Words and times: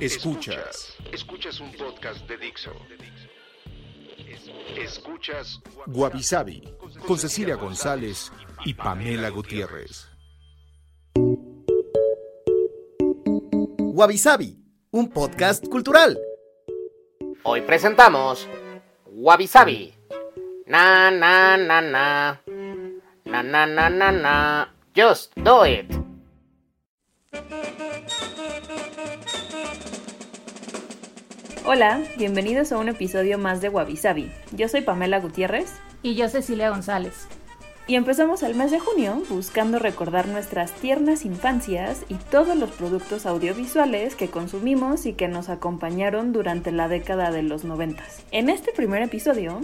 Escuchas. 0.00 0.94
Escuchas 1.10 1.58
un 1.58 1.72
podcast 1.72 2.28
de 2.28 2.36
Dixo. 2.36 2.70
Escuchas 4.76 5.58
Guavisabi 5.86 6.62
con 7.06 7.18
Cecilia 7.18 7.56
González 7.56 8.30
y 8.66 8.74
Pamela 8.74 9.30
Gutiérrez. 9.30 10.06
Guavisabi, 13.78 14.58
un 14.90 15.08
podcast 15.08 15.66
cultural. 15.66 16.18
Hoy 17.42 17.62
presentamos 17.62 18.46
Wabi 19.06 19.48
Na 20.66 21.10
na 21.10 21.56
na 21.56 21.80
na. 21.80 22.40
Na 23.24 23.42
na 23.42 23.66
na 23.66 23.88
na 23.88 24.12
na. 24.12 24.74
Just 24.94 25.34
do 25.36 25.64
it. 25.64 25.86
Hola, 31.68 32.00
bienvenidos 32.16 32.70
a 32.70 32.78
un 32.78 32.88
episodio 32.88 33.38
más 33.38 33.60
de 33.60 33.68
Wabi 33.68 33.98
Yo 34.52 34.68
soy 34.68 34.82
Pamela 34.82 35.18
Gutiérrez. 35.18 35.72
Y 36.00 36.14
yo 36.14 36.28
Cecilia 36.28 36.70
González. 36.70 37.26
Y 37.88 37.96
empezamos 37.96 38.44
el 38.44 38.54
mes 38.54 38.70
de 38.70 38.78
junio 38.78 39.20
buscando 39.28 39.80
recordar 39.80 40.28
nuestras 40.28 40.70
tiernas 40.70 41.24
infancias 41.24 42.04
y 42.08 42.14
todos 42.14 42.56
los 42.56 42.70
productos 42.70 43.26
audiovisuales 43.26 44.14
que 44.14 44.28
consumimos 44.28 45.06
y 45.06 45.14
que 45.14 45.26
nos 45.26 45.48
acompañaron 45.48 46.32
durante 46.32 46.70
la 46.70 46.86
década 46.86 47.32
de 47.32 47.42
los 47.42 47.64
noventas. 47.64 48.22
En 48.30 48.48
este 48.48 48.70
primer 48.70 49.02
episodio 49.02 49.60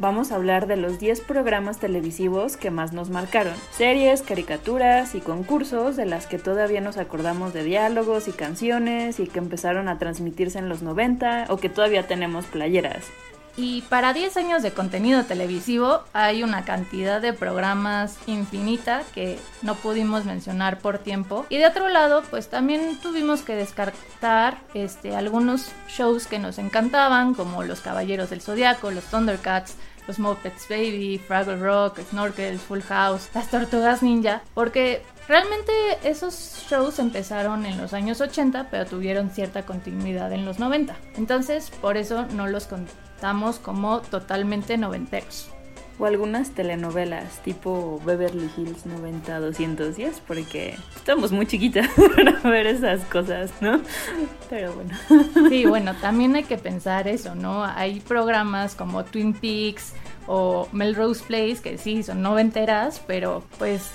vamos 0.00 0.32
a 0.32 0.36
hablar 0.36 0.66
de 0.66 0.76
los 0.76 0.98
10 0.98 1.20
programas 1.20 1.78
televisivos 1.78 2.56
que 2.56 2.70
más 2.70 2.92
nos 2.92 3.10
marcaron. 3.10 3.54
Series, 3.70 4.22
caricaturas 4.22 5.14
y 5.14 5.20
concursos 5.20 5.96
de 5.96 6.06
las 6.06 6.26
que 6.26 6.38
todavía 6.38 6.80
nos 6.80 6.96
acordamos 6.96 7.52
de 7.52 7.64
diálogos 7.64 8.26
y 8.26 8.32
canciones 8.32 9.20
y 9.20 9.26
que 9.26 9.38
empezaron 9.38 9.88
a 9.88 9.98
transmitirse 9.98 10.58
en 10.58 10.68
los 10.68 10.82
90 10.82 11.46
o 11.50 11.58
que 11.58 11.68
todavía 11.68 12.06
tenemos 12.06 12.46
playeras. 12.46 13.04
Y 13.56 13.82
para 13.82 14.12
10 14.12 14.36
años 14.38 14.62
de 14.62 14.70
contenido 14.70 15.24
televisivo 15.24 16.04
hay 16.12 16.42
una 16.42 16.64
cantidad 16.64 17.20
de 17.20 17.32
programas 17.32 18.16
infinita 18.26 19.02
que 19.12 19.38
no 19.60 19.74
pudimos 19.74 20.24
mencionar 20.24 20.78
por 20.78 20.98
tiempo. 20.98 21.44
Y 21.50 21.58
de 21.58 21.66
otro 21.66 21.88
lado, 21.88 22.22
pues 22.30 22.48
también 22.48 22.96
tuvimos 23.02 23.42
que 23.42 23.56
descartar 23.56 24.58
este, 24.72 25.14
algunos 25.14 25.72
shows 25.88 26.26
que 26.26 26.38
nos 26.38 26.58
encantaban, 26.58 27.34
como 27.34 27.62
Los 27.62 27.80
Caballeros 27.80 28.30
del 28.30 28.40
Zodiaco, 28.40 28.90
Los 28.92 29.04
Thundercats, 29.04 29.74
los 30.06 30.18
Muppets 30.18 30.68
Baby, 30.68 31.20
Fraggle 31.26 31.56
Rock, 31.56 32.00
Snorkel, 32.10 32.58
Full 32.58 32.80
House, 32.82 33.28
las 33.34 33.50
Tortugas 33.50 34.02
Ninja, 34.02 34.42
porque 34.54 35.02
realmente 35.28 35.72
esos 36.02 36.66
shows 36.68 36.98
empezaron 36.98 37.66
en 37.66 37.78
los 37.78 37.92
años 37.92 38.20
80, 38.20 38.68
pero 38.70 38.86
tuvieron 38.86 39.30
cierta 39.30 39.64
continuidad 39.64 40.32
en 40.32 40.44
los 40.44 40.58
90. 40.58 40.96
Entonces, 41.16 41.70
por 41.70 41.96
eso 41.96 42.26
no 42.32 42.46
los 42.46 42.66
contamos 42.66 43.58
como 43.58 44.00
totalmente 44.00 44.76
noventeros. 44.76 45.50
O 46.00 46.06
algunas 46.06 46.52
telenovelas 46.52 47.42
tipo 47.42 48.00
Beverly 48.06 48.50
Hills 48.56 48.86
90-210, 48.86 50.14
porque 50.26 50.74
estamos 50.96 51.30
muy 51.30 51.46
chiquitas 51.46 51.90
para 52.16 52.40
ver 52.40 52.66
esas 52.66 53.04
cosas, 53.04 53.52
¿no? 53.60 53.82
Pero 54.48 54.72
bueno. 54.72 54.96
Sí, 55.50 55.66
bueno, 55.66 55.94
también 56.00 56.34
hay 56.36 56.44
que 56.44 56.56
pensar 56.56 57.06
eso, 57.06 57.34
¿no? 57.34 57.64
Hay 57.64 58.00
programas 58.00 58.74
como 58.74 59.04
Twin 59.04 59.34
Peaks 59.34 59.92
o 60.26 60.68
Melrose 60.72 61.22
Place, 61.22 61.58
que 61.62 61.76
sí, 61.76 62.02
son 62.02 62.22
noventeras, 62.22 63.02
pero 63.06 63.42
pues 63.58 63.90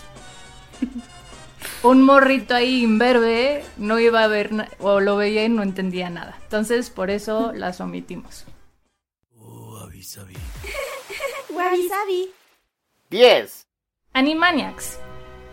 un 1.81 2.03
morrito 2.03 2.53
ahí 2.53 2.83
imberbe 2.83 3.63
no 3.77 3.99
iba 3.99 4.23
a 4.23 4.27
ver 4.27 4.51
o 4.79 4.99
lo 4.99 5.17
veía 5.17 5.45
y 5.45 5.49
no 5.49 5.63
entendía 5.63 6.11
nada. 6.11 6.37
Entonces, 6.43 6.91
por 6.91 7.09
eso 7.09 7.51
las 7.51 7.81
omitimos. 7.81 8.45
Oh, 9.39 9.77
avisabi. 9.77 10.35
Wabi 11.55 11.87
10. 13.09 13.67
Animaniacs. 14.11 14.99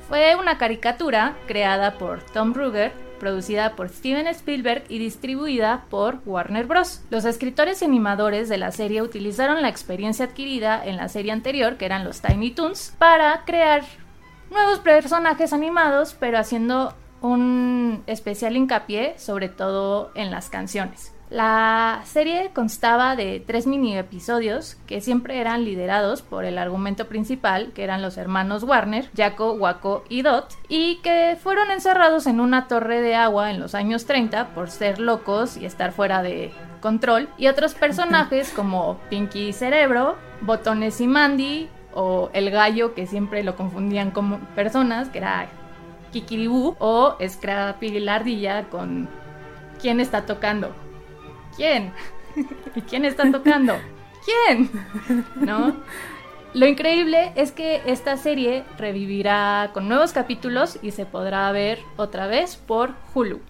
Fue 0.08 0.34
una 0.34 0.58
caricatura 0.58 1.36
creada 1.46 1.96
por 1.96 2.22
Tom 2.22 2.54
Ruger, 2.54 2.92
producida 3.20 3.76
por 3.76 3.88
Steven 3.88 4.26
Spielberg 4.26 4.82
y 4.88 4.98
distribuida 4.98 5.86
por 5.90 6.18
Warner 6.26 6.66
Bros. 6.66 7.02
Los 7.10 7.24
escritores 7.24 7.82
y 7.82 7.84
animadores 7.84 8.48
de 8.48 8.58
la 8.58 8.72
serie 8.72 9.00
utilizaron 9.00 9.62
la 9.62 9.68
experiencia 9.68 10.24
adquirida 10.24 10.84
en 10.84 10.96
la 10.96 11.08
serie 11.08 11.30
anterior, 11.30 11.76
que 11.76 11.86
eran 11.86 12.02
los 12.02 12.20
Tiny 12.20 12.50
Toons, 12.50 12.94
para 12.98 13.44
crear 13.44 13.84
nuevos 14.50 14.80
personajes 14.80 15.52
animados, 15.52 16.16
pero 16.18 16.36
haciendo 16.36 16.96
un 17.20 18.02
especial 18.08 18.56
hincapié 18.56 19.16
sobre 19.18 19.48
todo 19.48 20.10
en 20.16 20.32
las 20.32 20.50
canciones. 20.50 21.12
La 21.32 22.02
serie 22.04 22.50
constaba 22.52 23.16
de 23.16 23.40
tres 23.40 23.66
mini 23.66 23.96
episodios 23.96 24.76
que 24.86 25.00
siempre 25.00 25.40
eran 25.40 25.64
liderados 25.64 26.20
por 26.20 26.44
el 26.44 26.58
argumento 26.58 27.08
principal, 27.08 27.72
que 27.72 27.84
eran 27.84 28.02
los 28.02 28.18
hermanos 28.18 28.64
Warner, 28.64 29.08
Jaco, 29.16 29.54
Waco 29.54 30.04
y 30.10 30.20
Dot, 30.20 30.54
y 30.68 30.96
que 30.96 31.38
fueron 31.42 31.70
encerrados 31.70 32.26
en 32.26 32.38
una 32.38 32.68
torre 32.68 33.00
de 33.00 33.14
agua 33.14 33.50
en 33.50 33.60
los 33.60 33.74
años 33.74 34.04
30 34.04 34.48
por 34.48 34.68
ser 34.68 34.98
locos 34.98 35.56
y 35.56 35.64
estar 35.64 35.92
fuera 35.92 36.22
de 36.22 36.52
control, 36.82 37.30
y 37.38 37.46
otros 37.46 37.72
personajes 37.72 38.50
como 38.54 38.98
Pinky 39.08 39.48
y 39.48 39.52
Cerebro, 39.54 40.16
Botones 40.42 41.00
y 41.00 41.06
Mandy, 41.06 41.70
o 41.94 42.28
el 42.34 42.50
gallo 42.50 42.92
que 42.92 43.06
siempre 43.06 43.42
lo 43.42 43.56
confundían 43.56 44.10
con 44.10 44.38
personas, 44.54 45.08
que 45.08 45.16
era 45.16 45.48
Kikiribú, 46.12 46.76
o 46.78 47.16
Scrappy 47.26 48.00
la 48.00 48.16
ardilla 48.16 48.64
con 48.64 49.08
quién 49.80 49.98
está 49.98 50.26
tocando. 50.26 50.74
¿Quién? 51.56 51.92
¿Quién 52.88 53.04
está 53.04 53.30
tocando? 53.30 53.74
¿Quién? 54.24 54.70
¿No? 55.36 55.76
Lo 56.54 56.66
increíble 56.66 57.32
es 57.34 57.50
que 57.50 57.82
esta 57.86 58.16
serie 58.16 58.64
revivirá 58.76 59.70
con 59.72 59.88
nuevos 59.88 60.12
capítulos 60.12 60.78
y 60.82 60.90
se 60.90 61.06
podrá 61.06 61.50
ver 61.50 61.78
otra 61.96 62.26
vez 62.26 62.56
por 62.56 62.94
Hulu. 63.14 63.40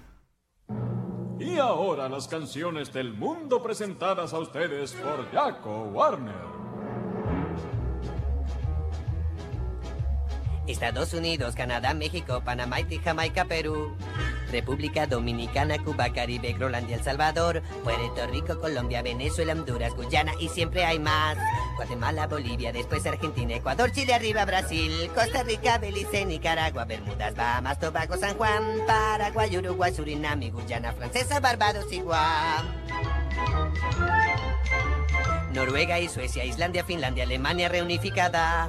Y 1.41 1.59
ahora 1.59 2.09
las 2.09 2.29
canciones 2.29 2.93
del 2.93 3.13
mundo 3.13 3.61
presentadas 3.61 4.33
a 4.33 4.39
ustedes 4.39 4.93
por 4.93 5.29
Jaco 5.33 5.83
Warner. 5.93 6.53
Estados 10.69 11.13
Unidos, 11.13 11.57
Canadá, 11.57 11.93
México, 11.95 12.41
Panamá, 12.45 12.77
Jamaica, 13.05 13.45
Perú. 13.47 13.97
República 14.53 15.07
Dominicana, 15.07 15.79
Cuba, 15.83 16.13
Caribe, 16.13 16.53
Grolandia, 16.53 16.97
El 16.97 17.03
Salvador, 17.03 17.63
Puerto 17.83 18.27
Rico, 18.29 18.61
Colombia, 18.61 19.03
Venezuela, 19.03 19.55
Honduras, 19.55 19.95
Guyana 19.95 20.33
y 20.39 20.49
siempre 20.49 20.85
hay 20.85 20.99
más. 20.99 21.37
Guatemala, 21.77 22.27
Bolivia, 22.27 22.73
después 22.73 23.05
Argentina, 23.07 23.55
Ecuador, 23.55 23.91
Chile, 23.91 24.15
arriba 24.15 24.45
Brasil, 24.45 25.11
Costa 25.15 25.43
Rica, 25.43 25.79
Belice, 25.79 26.25
Nicaragua, 26.25 26.85
Bermudas, 26.85 27.35
Bahamas, 27.35 27.81
Tobago, 27.81 28.17
San 28.17 28.37
Juan, 28.37 28.63
Paraguay, 28.87 29.57
Uruguay, 29.57 29.93
Surinam, 29.93 30.41
Guyana 30.51 30.93
Francesa, 30.93 31.41
Barbados 31.41 31.91
y 31.93 32.01
Guam. 32.01 32.67
Noruega 35.53 35.99
y 36.01 36.09
Suecia, 36.09 36.45
Islandia, 36.45 36.85
Finlandia, 36.85 37.25
Alemania 37.25 37.69
reunificada. 37.69 38.69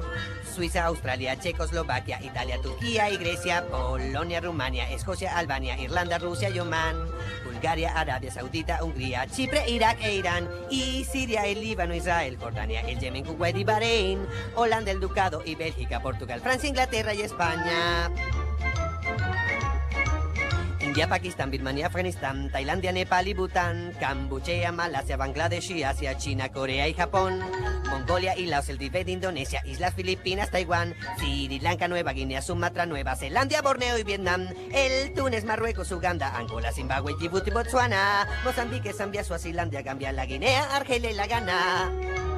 Suiza, 0.54 0.84
Australia, 0.84 1.36
Checoslovaquia, 1.36 2.22
Italia, 2.22 2.60
Turquía 2.62 3.10
y 3.10 3.16
Grecia, 3.16 3.66
Polonia, 3.68 4.40
Rumania, 4.40 4.88
Escocia, 4.90 5.36
Albania, 5.36 5.76
Irlanda, 5.78 6.18
Rusia 6.18 6.48
y 6.48 6.60
Oman, 6.60 6.96
Bulgaria, 7.44 7.92
Arabia 7.98 8.30
Saudita, 8.30 8.84
Hungría, 8.84 9.26
Chipre, 9.26 9.68
Irak 9.68 9.98
e 10.00 10.14
Irán, 10.14 10.48
y 10.70 11.04
Siria, 11.04 11.44
el 11.46 11.60
Líbano, 11.60 11.94
Israel, 11.94 12.36
Jordania, 12.40 12.82
el 12.82 13.00
Yemen, 13.00 13.24
Kuwait 13.24 13.56
y 13.56 13.64
Bahrein, 13.64 14.26
Holanda, 14.54 14.92
el 14.92 15.00
Ducado 15.00 15.42
y 15.44 15.56
Bélgica, 15.56 16.00
Portugal, 16.00 16.40
Francia, 16.40 16.68
Inglaterra 16.68 17.12
y 17.14 17.22
España. 17.22 18.10
India, 20.94 21.08
Pakistán, 21.08 21.50
Birmania, 21.50 21.86
Afganistán, 21.86 22.50
Tailandia, 22.50 22.92
Nepal 22.92 23.26
y 23.26 23.34
Bután, 23.34 23.92
Camboya, 23.98 24.70
Malasia, 24.70 25.16
Bangladesh 25.16 25.72
y 25.72 25.82
Asia, 25.82 26.16
China, 26.16 26.50
Corea 26.50 26.86
y 26.86 26.94
Japón, 26.94 27.40
Mongolia 27.90 28.38
y 28.38 28.46
Laos, 28.46 28.68
el 28.68 28.78
Tibet, 28.78 29.08
Indonesia, 29.08 29.60
Islas 29.66 29.94
Filipinas, 29.94 30.52
Taiwán, 30.52 30.94
Sri 31.18 31.58
Lanka, 31.58 31.88
Nueva 31.88 32.12
Guinea, 32.12 32.40
Sumatra, 32.42 32.86
Nueva 32.86 33.16
Zelanda, 33.16 33.60
Borneo 33.60 33.98
y 33.98 34.04
Vietnam, 34.04 34.46
el 34.72 35.12
Túnez, 35.14 35.44
Marruecos, 35.44 35.90
Uganda, 35.90 36.36
Angola, 36.36 36.70
Zimbabue, 36.70 37.16
Djibouti, 37.18 37.50
Botswana, 37.50 38.28
Mozambique, 38.44 38.92
Zambia, 38.92 39.24
Suazilandia, 39.24 39.82
Gambia, 39.82 40.12
la 40.12 40.26
Guinea, 40.26 40.76
Argelia 40.76 41.10
y 41.10 41.14
la 41.14 41.26
Ghana. 41.26 42.33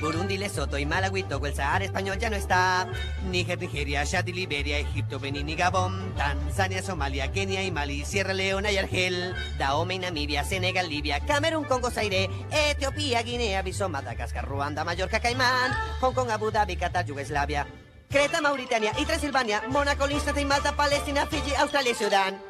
Burundi, 0.00 0.38
Lesoto 0.38 0.78
y 0.78 0.86
Malawi, 0.86 1.24
Togo, 1.24 1.46
el 1.46 1.54
Sahara 1.54 1.84
español 1.84 2.18
ya 2.18 2.30
no 2.30 2.36
está. 2.36 2.88
Níger, 3.30 3.58
Nigeria, 3.58 4.04
Chad 4.06 4.26
Liberia, 4.26 4.78
Egipto, 4.78 5.18
Benín 5.18 5.48
y 5.48 5.56
Gabón, 5.56 6.14
Tanzania, 6.16 6.82
Somalia, 6.82 7.30
Kenia 7.32 7.62
y 7.62 7.70
Mali, 7.70 8.04
Sierra 8.04 8.32
Leona 8.32 8.72
y 8.72 8.78
Argel, 8.78 9.34
Dahomey, 9.58 9.98
Namibia, 9.98 10.44
Senegal, 10.44 10.88
Libia, 10.88 11.20
Camerún, 11.20 11.64
Congo, 11.64 11.90
Zaire, 11.90 12.30
Etiopía, 12.50 13.22
Guinea, 13.22 13.62
Bissau, 13.62 13.88
Madagascar, 13.88 14.46
Ruanda, 14.46 14.84
Mallorca, 14.84 15.20
Caimán, 15.20 15.72
Hong 16.00 16.14
Kong, 16.14 16.30
Abu 16.30 16.50
Dhabi, 16.50 16.76
Qatar, 16.76 17.04
Yugoslavia, 17.04 17.66
Creta, 18.08 18.40
Mauritania 18.40 18.92
y 18.98 19.04
Transilvania, 19.04 19.62
Mónaco, 19.68 20.06
Liechtenstein, 20.06 20.48
Malta, 20.48 20.74
Palestina, 20.74 21.26
Fiji, 21.26 21.54
Australia 21.54 21.92
y 21.92 21.94
Sudán. 21.94 22.42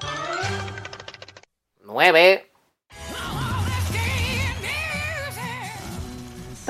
9. 1.83 2.50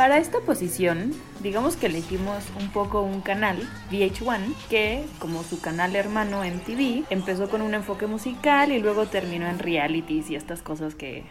Para 0.01 0.17
esta 0.17 0.41
posición, 0.41 1.13
digamos 1.43 1.77
que 1.77 1.85
elegimos 1.85 2.43
un 2.59 2.71
poco 2.71 3.03
un 3.03 3.21
canal, 3.21 3.59
VH1, 3.91 4.55
que 4.71 5.05
como 5.19 5.43
su 5.43 5.61
canal 5.61 5.95
hermano 5.95 6.43
MTV, 6.43 7.05
empezó 7.11 7.51
con 7.51 7.61
un 7.61 7.75
enfoque 7.75 8.07
musical 8.07 8.73
y 8.73 8.79
luego 8.79 9.05
terminó 9.09 9.47
en 9.47 9.59
realities 9.59 10.31
y 10.31 10.37
estas 10.37 10.63
cosas 10.63 10.95
que 10.95 11.27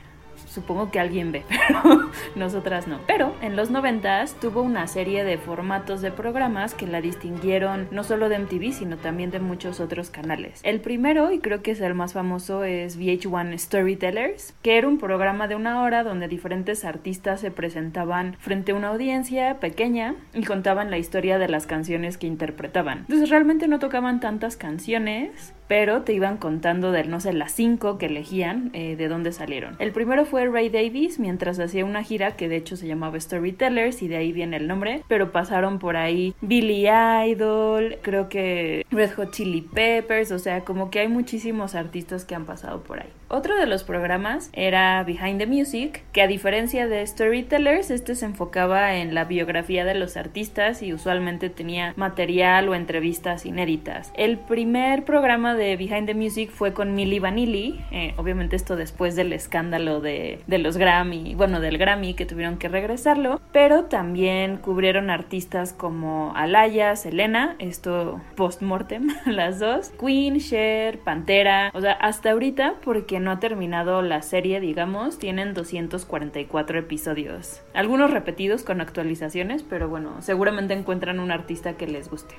supongo 0.49 0.91
que 0.91 0.99
alguien 0.99 1.31
ve, 1.31 1.43
pero 1.49 2.09
nosotras 2.35 2.87
no. 2.87 2.99
Pero 3.07 3.35
en 3.41 3.55
los 3.55 3.69
90 3.69 4.09
tuvo 4.41 4.61
una 4.61 4.87
serie 4.87 5.23
de 5.23 5.37
formatos 5.37 6.01
de 6.01 6.11
programas 6.11 6.73
que 6.73 6.87
la 6.87 7.01
distinguieron 7.01 7.87
no 7.91 8.03
solo 8.03 8.29
de 8.29 8.39
MTV, 8.39 8.73
sino 8.73 8.97
también 8.97 9.31
de 9.31 9.39
muchos 9.39 9.79
otros 9.79 10.09
canales. 10.09 10.59
El 10.63 10.81
primero, 10.81 11.31
y 11.31 11.39
creo 11.39 11.61
que 11.61 11.71
es 11.71 11.81
el 11.81 11.93
más 11.93 12.13
famoso, 12.13 12.63
es 12.63 12.97
VH1 12.97 13.57
Storytellers, 13.57 14.53
que 14.61 14.77
era 14.77 14.87
un 14.87 14.97
programa 14.97 15.47
de 15.47 15.55
una 15.55 15.81
hora 15.81 16.03
donde 16.03 16.27
diferentes 16.27 16.85
artistas 16.85 17.41
se 17.41 17.51
presentaban 17.51 18.35
frente 18.39 18.71
a 18.71 18.75
una 18.75 18.89
audiencia 18.89 19.59
pequeña 19.59 20.15
y 20.33 20.43
contaban 20.43 20.89
la 20.89 20.97
historia 20.97 21.37
de 21.37 21.47
las 21.47 21.67
canciones 21.67 22.17
que 22.17 22.27
interpretaban. 22.27 22.99
Entonces 22.99 23.29
realmente 23.29 23.67
no 23.67 23.79
tocaban 23.79 24.19
tantas 24.19 24.57
canciones, 24.57 25.53
pero 25.69 26.01
te 26.01 26.13
iban 26.13 26.37
contando 26.37 26.91
de, 26.91 27.03
no 27.03 27.19
sé, 27.19 27.31
las 27.31 27.51
cinco 27.51 27.99
que 27.99 28.07
elegían, 28.07 28.71
eh, 28.73 28.95
de 28.95 29.07
dónde 29.07 29.31
salieron. 29.31 29.75
El 29.77 29.91
primero 29.91 30.25
fue 30.25 30.47
Ray 30.47 30.69
Davis, 30.69 31.19
mientras 31.19 31.59
hacía 31.59 31.85
una 31.85 32.03
gira 32.03 32.35
que 32.35 32.49
de 32.49 32.57
hecho 32.57 32.75
se 32.75 32.87
llamaba 32.87 33.19
Storytellers 33.19 34.01
y 34.01 34.07
de 34.07 34.17
ahí 34.17 34.33
viene 34.33 34.57
el 34.57 34.67
nombre, 34.67 35.03
pero 35.07 35.31
pasaron 35.31 35.77
por 35.77 35.95
ahí 35.95 36.33
Billy 36.41 36.87
Idol, 36.87 37.99
creo 38.01 38.29
que 38.29 38.83
Red 38.89 39.11
Hot 39.11 39.31
Chili 39.31 39.61
Peppers, 39.61 40.31
o 40.31 40.39
sea, 40.39 40.61
como 40.61 40.89
que 40.89 41.01
hay 41.01 41.07
muchísimos 41.07 41.75
artistas 41.75 42.25
que 42.25 42.33
han 42.33 42.45
pasado 42.45 42.81
por 42.81 42.99
ahí. 43.01 43.09
Otro 43.27 43.55
de 43.55 43.67
los 43.67 43.83
programas 43.83 44.49
era 44.53 45.03
Behind 45.03 45.37
the 45.37 45.45
Music, 45.45 46.01
que 46.13 46.23
a 46.23 46.27
diferencia 46.27 46.87
de 46.87 47.05
Storytellers, 47.05 47.91
este 47.91 48.15
se 48.15 48.25
enfocaba 48.25 48.95
en 48.95 49.13
la 49.13 49.25
biografía 49.25 49.85
de 49.85 49.93
los 49.93 50.17
artistas 50.17 50.81
y 50.81 50.93
usualmente 50.93 51.51
tenía 51.51 51.93
material 51.95 52.67
o 52.69 52.73
entrevistas 52.73 53.45
inéditas. 53.45 54.11
El 54.15 54.39
primer 54.39 55.05
programa 55.05 55.53
de 55.53 55.58
Behind 55.59 56.07
the 56.07 56.13
Music 56.13 56.49
fue 56.49 56.73
con 56.73 56.95
Milli 56.95 57.19
Vanilli, 57.19 57.79
eh, 57.91 58.13
obviamente 58.17 58.55
esto 58.55 58.75
después 58.75 59.15
del 59.15 59.33
escándalo 59.33 60.01
de, 60.01 60.39
de, 60.47 60.57
los 60.57 60.77
Grammy, 60.77 61.35
bueno, 61.35 61.59
del 61.59 61.77
Grammy 61.77 62.13
que 62.13 62.25
tuvieron 62.25 62.57
que 62.57 62.69
regresarlo, 62.69 63.41
pero 63.51 63.85
también 63.85 64.57
cubrieron 64.57 65.09
artistas 65.09 65.73
como 65.73 66.33
Alaya, 66.35 66.95
Selena, 66.95 67.55
esto 67.59 68.21
post-mortem, 68.35 69.09
las 69.25 69.59
dos, 69.59 69.91
Queen, 69.99 70.39
Cher, 70.39 70.99
Pantera, 70.99 71.71
o 71.73 71.81
sea, 71.81 71.93
hasta 71.93 72.31
ahorita 72.31 72.75
porque 72.83 73.19
no 73.19 73.31
ha 73.31 73.39
terminado 73.39 74.01
la 74.01 74.21
serie, 74.21 74.59
digamos, 74.59 75.19
tienen 75.19 75.53
244 75.53 76.79
episodios. 76.79 77.61
Algunos 77.73 78.11
repetidos 78.11 78.63
con 78.63 78.81
actualizaciones, 78.81 79.63
pero 79.63 79.89
bueno, 79.89 80.21
seguramente 80.21 80.73
encuentran 80.73 81.19
un 81.19 81.31
artista 81.31 81.73
que 81.73 81.87
les 81.87 82.09
guste. 82.09 82.35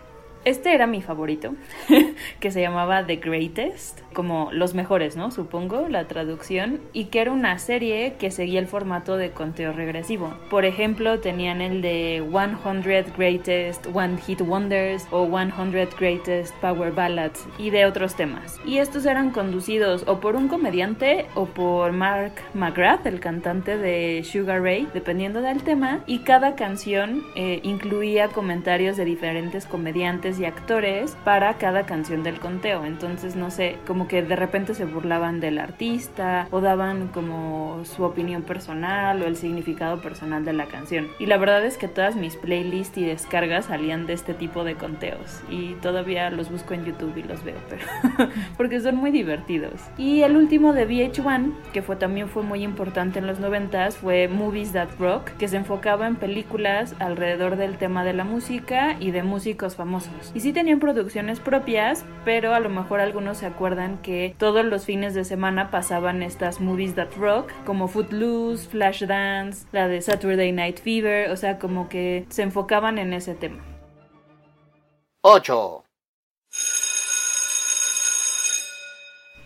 Este 0.46 0.74
era 0.74 0.86
mi 0.86 1.02
favorito, 1.02 1.54
que 2.40 2.50
se 2.50 2.62
llamaba 2.62 3.04
The 3.04 3.16
Greatest, 3.16 4.00
como 4.14 4.48
los 4.52 4.72
mejores, 4.72 5.14
¿no? 5.14 5.30
Supongo, 5.30 5.88
la 5.90 6.08
traducción, 6.08 6.80
y 6.94 7.06
que 7.06 7.20
era 7.20 7.32
una 7.32 7.58
serie 7.58 8.14
que 8.18 8.30
seguía 8.30 8.58
el 8.58 8.66
formato 8.66 9.18
de 9.18 9.32
conteo 9.32 9.74
regresivo. 9.74 10.32
Por 10.48 10.64
ejemplo, 10.64 11.20
tenían 11.20 11.60
el 11.60 11.82
de 11.82 12.24
100 12.30 13.12
Greatest 13.18 13.86
One 13.92 14.16
Hit 14.16 14.40
Wonders 14.40 15.06
o 15.10 15.26
100 15.26 15.90
Greatest 15.98 16.54
Power 16.56 16.92
Ballads 16.92 17.46
y 17.58 17.68
de 17.68 17.84
otros 17.84 18.14
temas. 18.14 18.58
Y 18.64 18.78
estos 18.78 19.04
eran 19.04 19.32
conducidos 19.32 20.04
o 20.06 20.20
por 20.20 20.36
un 20.36 20.48
comediante 20.48 21.26
o 21.34 21.44
por 21.44 21.92
Mark 21.92 22.32
McGrath, 22.54 23.04
el 23.04 23.20
cantante 23.20 23.76
de 23.76 24.24
Sugar 24.24 24.62
Ray, 24.62 24.88
dependiendo 24.94 25.42
del 25.42 25.62
tema, 25.62 26.00
y 26.06 26.20
cada 26.20 26.54
canción 26.54 27.24
eh, 27.34 27.60
incluía 27.62 28.28
comentarios 28.28 28.96
de 28.96 29.04
diferentes 29.04 29.66
comediantes 29.66 30.29
y 30.38 30.44
actores 30.44 31.16
para 31.24 31.54
cada 31.54 31.86
canción 31.86 32.22
del 32.22 32.38
conteo. 32.38 32.84
Entonces, 32.84 33.36
no 33.36 33.50
sé, 33.50 33.78
como 33.86 34.06
que 34.06 34.22
de 34.22 34.36
repente 34.36 34.74
se 34.74 34.84
burlaban 34.84 35.40
del 35.40 35.58
artista 35.58 36.46
o 36.50 36.60
daban 36.60 37.08
como 37.08 37.80
su 37.84 38.04
opinión 38.04 38.42
personal 38.42 39.22
o 39.22 39.26
el 39.26 39.36
significado 39.36 40.00
personal 40.00 40.44
de 40.44 40.52
la 40.52 40.66
canción. 40.66 41.08
Y 41.18 41.26
la 41.26 41.38
verdad 41.38 41.64
es 41.64 41.78
que 41.78 41.88
todas 41.88 42.16
mis 42.16 42.36
playlists 42.36 42.98
y 42.98 43.04
descargas 43.04 43.66
salían 43.66 44.06
de 44.06 44.12
este 44.12 44.34
tipo 44.34 44.64
de 44.64 44.74
conteos 44.74 45.42
y 45.48 45.74
todavía 45.74 46.30
los 46.30 46.50
busco 46.50 46.74
en 46.74 46.84
YouTube 46.84 47.16
y 47.16 47.22
los 47.22 47.42
veo, 47.44 47.58
pero 47.68 48.30
porque 48.56 48.80
son 48.80 48.96
muy 48.96 49.10
divertidos. 49.10 49.80
Y 49.96 50.22
el 50.22 50.36
último 50.36 50.72
de 50.72 50.86
VH1, 50.86 51.52
que 51.72 51.82
fue 51.82 51.96
también 51.96 52.28
fue 52.28 52.42
muy 52.42 52.62
importante 52.62 53.18
en 53.18 53.26
los 53.26 53.40
90 53.40 53.70
fue 53.90 54.28
Movies 54.28 54.72
That 54.72 54.88
Rock, 54.98 55.30
que 55.38 55.48
se 55.48 55.56
enfocaba 55.56 56.06
en 56.06 56.16
películas 56.16 56.94
alrededor 56.98 57.56
del 57.56 57.78
tema 57.78 58.04
de 58.04 58.12
la 58.12 58.24
música 58.24 58.96
y 58.98 59.10
de 59.10 59.22
músicos 59.22 59.76
famosos. 59.76 60.10
Y 60.34 60.40
sí 60.40 60.52
tenían 60.52 60.80
producciones 60.80 61.40
propias, 61.40 62.04
pero 62.24 62.54
a 62.54 62.60
lo 62.60 62.68
mejor 62.68 63.00
algunos 63.00 63.38
se 63.38 63.46
acuerdan 63.46 63.98
que 63.98 64.34
todos 64.38 64.64
los 64.64 64.84
fines 64.84 65.14
de 65.14 65.24
semana 65.24 65.70
pasaban 65.70 66.22
estas 66.22 66.60
movies 66.60 66.94
that 66.94 67.12
rock, 67.18 67.50
como 67.64 67.88
Footloose, 67.88 68.68
Flashdance, 68.68 69.66
la 69.72 69.88
de 69.88 70.00
Saturday 70.02 70.52
Night 70.52 70.80
Fever, 70.80 71.30
o 71.30 71.36
sea, 71.36 71.58
como 71.58 71.88
que 71.88 72.26
se 72.28 72.42
enfocaban 72.42 72.98
en 72.98 73.12
ese 73.12 73.34
tema. 73.34 73.62
8. 75.22 75.84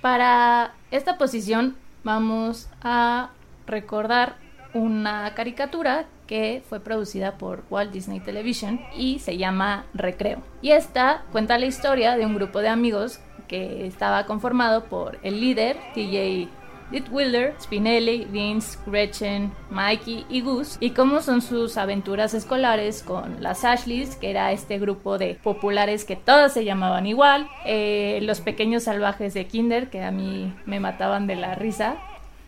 Para 0.00 0.74
esta 0.90 1.16
posición 1.16 1.76
vamos 2.02 2.68
a 2.82 3.30
recordar 3.66 4.36
una 4.74 5.32
caricatura 5.34 6.06
que 6.26 6.62
fue 6.68 6.80
producida 6.80 7.38
por 7.38 7.64
Walt 7.70 7.92
Disney 7.92 8.20
Television 8.20 8.80
y 8.96 9.18
se 9.18 9.36
llama 9.36 9.86
Recreo. 9.94 10.38
Y 10.62 10.70
esta 10.70 11.24
cuenta 11.32 11.58
la 11.58 11.66
historia 11.66 12.16
de 12.16 12.26
un 12.26 12.34
grupo 12.34 12.60
de 12.60 12.68
amigos 12.68 13.20
que 13.48 13.86
estaba 13.86 14.26
conformado 14.26 14.84
por 14.84 15.18
el 15.22 15.40
líder, 15.40 15.76
TJ 15.94 16.48
Wilder, 17.10 17.54
Spinelli, 17.60 18.24
Vince, 18.26 18.78
Gretchen, 18.86 19.52
Mikey 19.70 20.26
y 20.28 20.40
Gus, 20.42 20.76
y 20.80 20.90
cómo 20.90 21.20
son 21.20 21.42
sus 21.42 21.76
aventuras 21.76 22.34
escolares 22.34 23.02
con 23.02 23.42
las 23.42 23.64
Ashleys, 23.64 24.16
que 24.16 24.30
era 24.30 24.52
este 24.52 24.78
grupo 24.78 25.18
de 25.18 25.38
populares 25.42 26.04
que 26.04 26.16
todas 26.16 26.52
se 26.52 26.64
llamaban 26.64 27.06
igual, 27.06 27.48
eh, 27.64 28.20
los 28.22 28.40
pequeños 28.40 28.84
salvajes 28.84 29.34
de 29.34 29.46
Kinder, 29.46 29.90
que 29.90 30.02
a 30.02 30.10
mí 30.10 30.54
me 30.66 30.80
mataban 30.80 31.26
de 31.26 31.36
la 31.36 31.54
risa, 31.54 31.96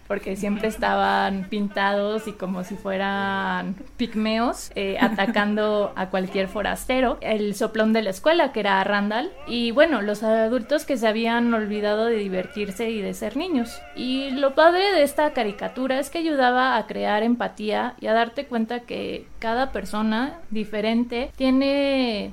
porque 0.06 0.36
siempre 0.36 0.68
estaban 0.68 1.48
pintados 1.48 2.28
y 2.28 2.32
como 2.32 2.64
si 2.64 2.76
fueran 2.76 3.74
pigmeos 3.96 4.70
eh, 4.74 4.96
atacando 5.00 5.92
a 5.96 6.10
cualquier 6.10 6.48
forastero. 6.48 7.18
El 7.20 7.54
soplón 7.54 7.92
de 7.92 8.02
la 8.02 8.10
escuela, 8.10 8.52
que 8.52 8.60
era 8.60 8.82
Randall. 8.84 9.30
Y 9.46 9.70
bueno, 9.70 10.02
los 10.02 10.22
adultos 10.22 10.84
que 10.84 10.96
se 10.96 11.06
habían 11.06 11.52
olvidado 11.52 12.06
de 12.06 12.16
divertirse 12.16 12.90
y 12.90 13.00
de 13.00 13.14
ser 13.14 13.36
niños. 13.36 13.80
Y 13.94 14.30
lo 14.30 14.54
padre 14.54 14.92
de 14.92 15.02
esta 15.02 15.32
caricatura 15.32 15.98
es 15.98 16.10
que 16.10 16.18
ayudaba 16.18 16.76
a 16.76 16.86
crear 16.86 17.22
empatía 17.22 17.94
y 18.00 18.06
a 18.06 18.12
darte 18.12 18.46
cuenta 18.46 18.80
que 18.80 19.26
cada 19.38 19.72
persona 19.72 20.40
diferente 20.50 21.30
tiene 21.36 22.32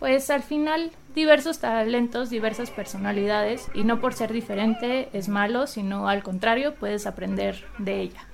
pues 0.00 0.30
al 0.30 0.42
final 0.42 0.90
diversos 1.14 1.58
talentos, 1.58 2.30
diversas 2.30 2.70
personalidades 2.70 3.68
y 3.74 3.84
no 3.84 4.00
por 4.00 4.14
ser 4.14 4.32
diferente 4.32 5.08
es 5.12 5.28
malo, 5.28 5.66
sino 5.66 6.08
al 6.08 6.22
contrario 6.22 6.74
puedes 6.74 7.06
aprender 7.06 7.64
de 7.78 8.00
ella. 8.00 8.26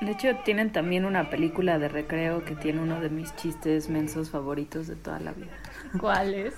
De 0.00 0.12
hecho, 0.12 0.28
tienen 0.44 0.72
también 0.72 1.06
una 1.06 1.30
película 1.30 1.78
de 1.78 1.88
recreo 1.88 2.44
que 2.44 2.54
tiene 2.54 2.82
uno 2.82 3.00
de 3.00 3.08
mis 3.08 3.34
chistes 3.36 3.88
mensos 3.88 4.30
favoritos 4.30 4.86
de 4.86 4.96
toda 4.96 5.20
la 5.20 5.32
vida. 5.32 5.52
¿Cuál 5.98 6.34
es? 6.34 6.54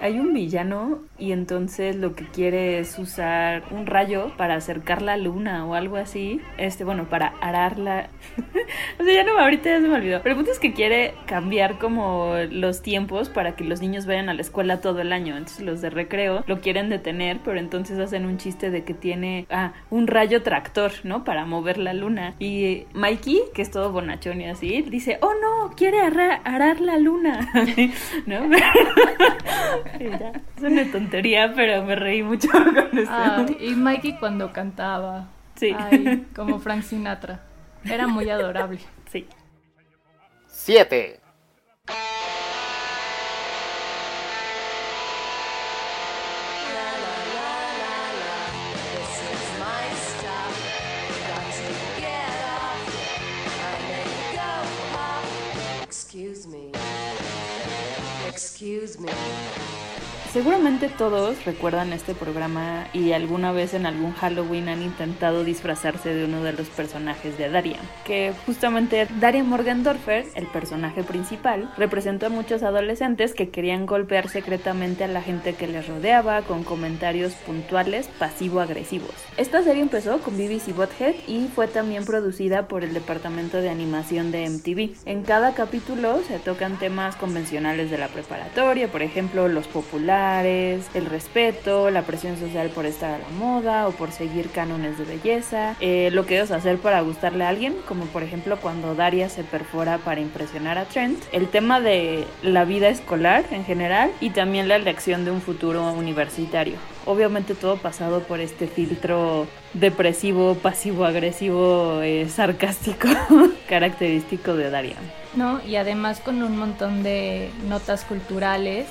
Hay 0.00 0.18
un 0.18 0.32
villano 0.32 1.00
y 1.18 1.32
entonces 1.32 1.96
lo 1.96 2.14
que 2.14 2.24
quiere 2.24 2.78
es 2.78 2.98
usar 2.98 3.62
un 3.70 3.86
rayo 3.86 4.32
para 4.36 4.54
acercar 4.54 5.02
la 5.02 5.16
luna 5.16 5.66
o 5.66 5.74
algo 5.74 5.96
así. 5.96 6.40
Este, 6.56 6.84
bueno, 6.84 7.08
para 7.08 7.34
ararla. 7.40 8.08
o 8.98 9.04
sea, 9.04 9.14
ya 9.14 9.24
no, 9.24 9.38
ahorita 9.38 9.70
ya 9.70 9.80
se 9.80 9.88
me 9.88 9.94
olvidó. 9.94 10.20
Pero 10.22 10.32
el 10.32 10.36
punto 10.36 10.52
es 10.52 10.58
que 10.58 10.72
quiere 10.72 11.14
cambiar 11.26 11.78
como 11.78 12.34
los 12.50 12.82
tiempos 12.82 13.28
para 13.28 13.56
que 13.56 13.64
los 13.64 13.80
niños 13.80 14.06
vayan 14.06 14.28
a 14.28 14.34
la 14.34 14.40
escuela 14.40 14.80
todo 14.80 15.00
el 15.00 15.12
año. 15.12 15.36
Entonces 15.36 15.64
los 15.64 15.80
de 15.82 15.90
recreo 15.90 16.42
lo 16.46 16.60
quieren 16.60 16.88
detener, 16.88 17.38
pero 17.44 17.58
entonces 17.58 17.98
hacen 17.98 18.24
un 18.24 18.38
chiste 18.38 18.70
de 18.70 18.84
que 18.84 18.94
tiene 18.94 19.46
ah, 19.50 19.72
un 19.90 20.06
rayo 20.06 20.42
tractor, 20.42 20.92
¿no? 21.04 21.24
Para 21.24 21.44
mover 21.44 21.78
la 21.78 21.92
luna. 21.92 22.34
Y 22.38 22.84
Mikey, 22.94 23.42
que 23.54 23.62
es 23.62 23.70
todo 23.70 23.92
bonachón 23.92 24.40
y 24.40 24.46
así, 24.46 24.82
dice, 24.82 25.18
oh 25.20 25.32
no, 25.40 25.74
quiere 25.76 26.00
arar 26.00 26.80
la 26.80 26.98
luna. 26.98 27.50
¿No? 28.26 28.40
es 29.98 30.62
una 30.62 30.90
tontería, 30.90 31.52
pero 31.54 31.82
me 31.84 31.96
reí 31.96 32.22
mucho 32.22 32.48
con 32.52 32.98
esto. 32.98 33.10
Ah, 33.12 33.46
y 33.58 33.74
Mikey 33.74 34.18
cuando 34.18 34.52
cantaba. 34.52 35.28
Sí. 35.56 35.74
como 36.34 36.58
Frank 36.58 36.82
Sinatra. 36.82 37.42
Era 37.84 38.06
muy 38.06 38.28
adorable. 38.30 38.78
Sí. 39.10 39.26
7. 40.48 41.20
Excuse 55.84 56.46
me. 56.46 56.70
Excuse 58.28 58.98
me. 58.98 59.10
Seguramente 60.32 60.88
todos 60.88 61.44
recuerdan 61.44 61.92
este 61.92 62.14
programa 62.14 62.86
y 62.92 63.10
alguna 63.10 63.50
vez 63.50 63.74
en 63.74 63.84
algún 63.84 64.12
Halloween 64.12 64.68
han 64.68 64.80
intentado 64.80 65.42
disfrazarse 65.42 66.14
de 66.14 66.24
uno 66.24 66.44
de 66.44 66.52
los 66.52 66.68
personajes 66.68 67.36
de 67.36 67.50
Daria, 67.50 67.78
que 68.04 68.32
justamente 68.46 69.08
Daria 69.18 69.42
Morgendorfer, 69.42 70.26
el 70.36 70.46
personaje 70.46 71.02
principal, 71.02 71.72
representó 71.76 72.26
a 72.26 72.28
muchos 72.28 72.62
adolescentes 72.62 73.34
que 73.34 73.48
querían 73.48 73.86
golpear 73.86 74.28
secretamente 74.28 75.02
a 75.02 75.08
la 75.08 75.20
gente 75.20 75.54
que 75.54 75.66
les 75.66 75.88
rodeaba 75.88 76.42
con 76.42 76.62
comentarios 76.62 77.32
puntuales 77.32 78.06
pasivo-agresivos. 78.20 79.14
Esta 79.36 79.64
serie 79.64 79.82
empezó 79.82 80.20
con 80.20 80.36
BBC 80.36 80.76
Bothead 80.76 81.14
y 81.26 81.48
fue 81.48 81.66
también 81.66 82.04
producida 82.04 82.68
por 82.68 82.84
el 82.84 82.94
departamento 82.94 83.60
de 83.60 83.68
animación 83.68 84.30
de 84.30 84.48
MTV. 84.48 85.08
En 85.10 85.24
cada 85.24 85.54
capítulo 85.54 86.20
se 86.28 86.38
tocan 86.38 86.78
temas 86.78 87.16
convencionales 87.16 87.90
de 87.90 87.98
la 87.98 88.06
preparatoria, 88.06 88.86
por 88.86 89.02
ejemplo, 89.02 89.48
los 89.48 89.66
populares, 89.66 90.19
el 90.20 91.06
respeto, 91.06 91.90
la 91.90 92.02
presión 92.02 92.38
social 92.38 92.68
por 92.68 92.84
estar 92.84 93.14
a 93.14 93.18
la 93.18 93.28
moda 93.38 93.88
o 93.88 93.92
por 93.92 94.12
seguir 94.12 94.50
cánones 94.50 94.98
de 94.98 95.04
belleza, 95.04 95.76
eh, 95.80 96.10
lo 96.12 96.26
que 96.26 96.34
debes 96.34 96.50
hacer 96.50 96.78
para 96.78 97.00
gustarle 97.00 97.44
a 97.44 97.48
alguien, 97.48 97.74
como 97.88 98.04
por 98.06 98.22
ejemplo 98.22 98.58
cuando 98.60 98.94
Daria 98.94 99.28
se 99.28 99.44
perfora 99.44 99.98
para 99.98 100.20
impresionar 100.20 100.76
a 100.76 100.84
Trent, 100.84 101.18
el 101.32 101.48
tema 101.48 101.80
de 101.80 102.26
la 102.42 102.64
vida 102.64 102.88
escolar 102.88 103.44
en 103.50 103.64
general 103.64 104.10
y 104.20 104.30
también 104.30 104.68
la 104.68 104.76
elección 104.76 105.24
de 105.24 105.30
un 105.30 105.40
futuro 105.40 105.90
universitario. 105.92 106.76
Obviamente 107.06 107.54
todo 107.54 107.78
pasado 107.78 108.20
por 108.20 108.40
este 108.40 108.66
filtro 108.66 109.46
depresivo, 109.72 110.54
pasivo-agresivo, 110.56 112.02
eh, 112.02 112.28
sarcástico, 112.28 113.08
característico 113.68 114.54
de 114.54 114.70
Daria. 114.70 114.96
No, 115.34 115.60
y 115.66 115.76
además 115.76 116.20
con 116.20 116.42
un 116.42 116.58
montón 116.58 117.02
de 117.02 117.50
notas 117.68 118.04
culturales 118.04 118.86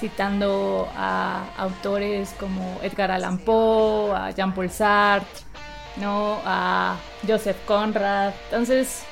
citando 0.00 0.88
a 0.96 1.44
autores 1.58 2.34
como 2.40 2.80
Edgar 2.82 3.10
Allan 3.10 3.38
Poe, 3.38 4.12
a 4.12 4.30
Jean-Paul 4.30 4.70
Sartre, 4.70 5.44
¿no? 5.96 6.40
a 6.44 6.96
Joseph 7.26 7.58
Conrad. 7.66 8.32
Entonces 8.46 9.04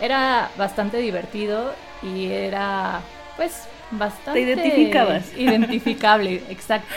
era 0.00 0.50
bastante 0.58 0.98
divertido 0.98 1.72
y 2.02 2.26
era 2.26 3.00
pues 3.36 3.68
bastante 3.92 4.32
Te 4.32 4.40
identificabas. 4.40 5.32
identificable, 5.36 6.42
exacto. 6.48 6.94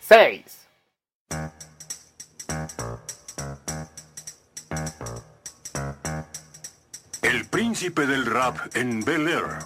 6. 0.00 0.42
El 7.22 7.46
príncipe 7.46 8.06
del 8.06 8.26
rap 8.26 8.56
en 8.74 9.04
Bel 9.04 9.28
Air. 9.28 9.58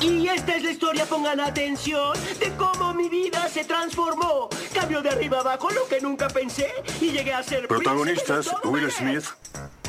Y 0.00 0.28
esta 0.28 0.56
es 0.56 0.62
la 0.62 0.70
historia, 0.70 1.04
pongan 1.06 1.40
atención, 1.40 2.12
de 2.38 2.52
cómo 2.56 2.92
mi 2.94 3.08
vida 3.08 3.48
se 3.48 3.64
transformó. 3.64 4.48
Cambio 4.74 5.00
de 5.02 5.10
arriba 5.10 5.40
abajo 5.40 5.70
lo 5.70 5.86
que 5.88 6.00
nunca 6.00 6.28
pensé 6.28 6.70
y 7.00 7.10
llegué 7.10 7.32
a 7.32 7.42
ser... 7.42 7.68
Protagonistas, 7.68 8.50
Will 8.64 8.90
Smith. 8.90 9.24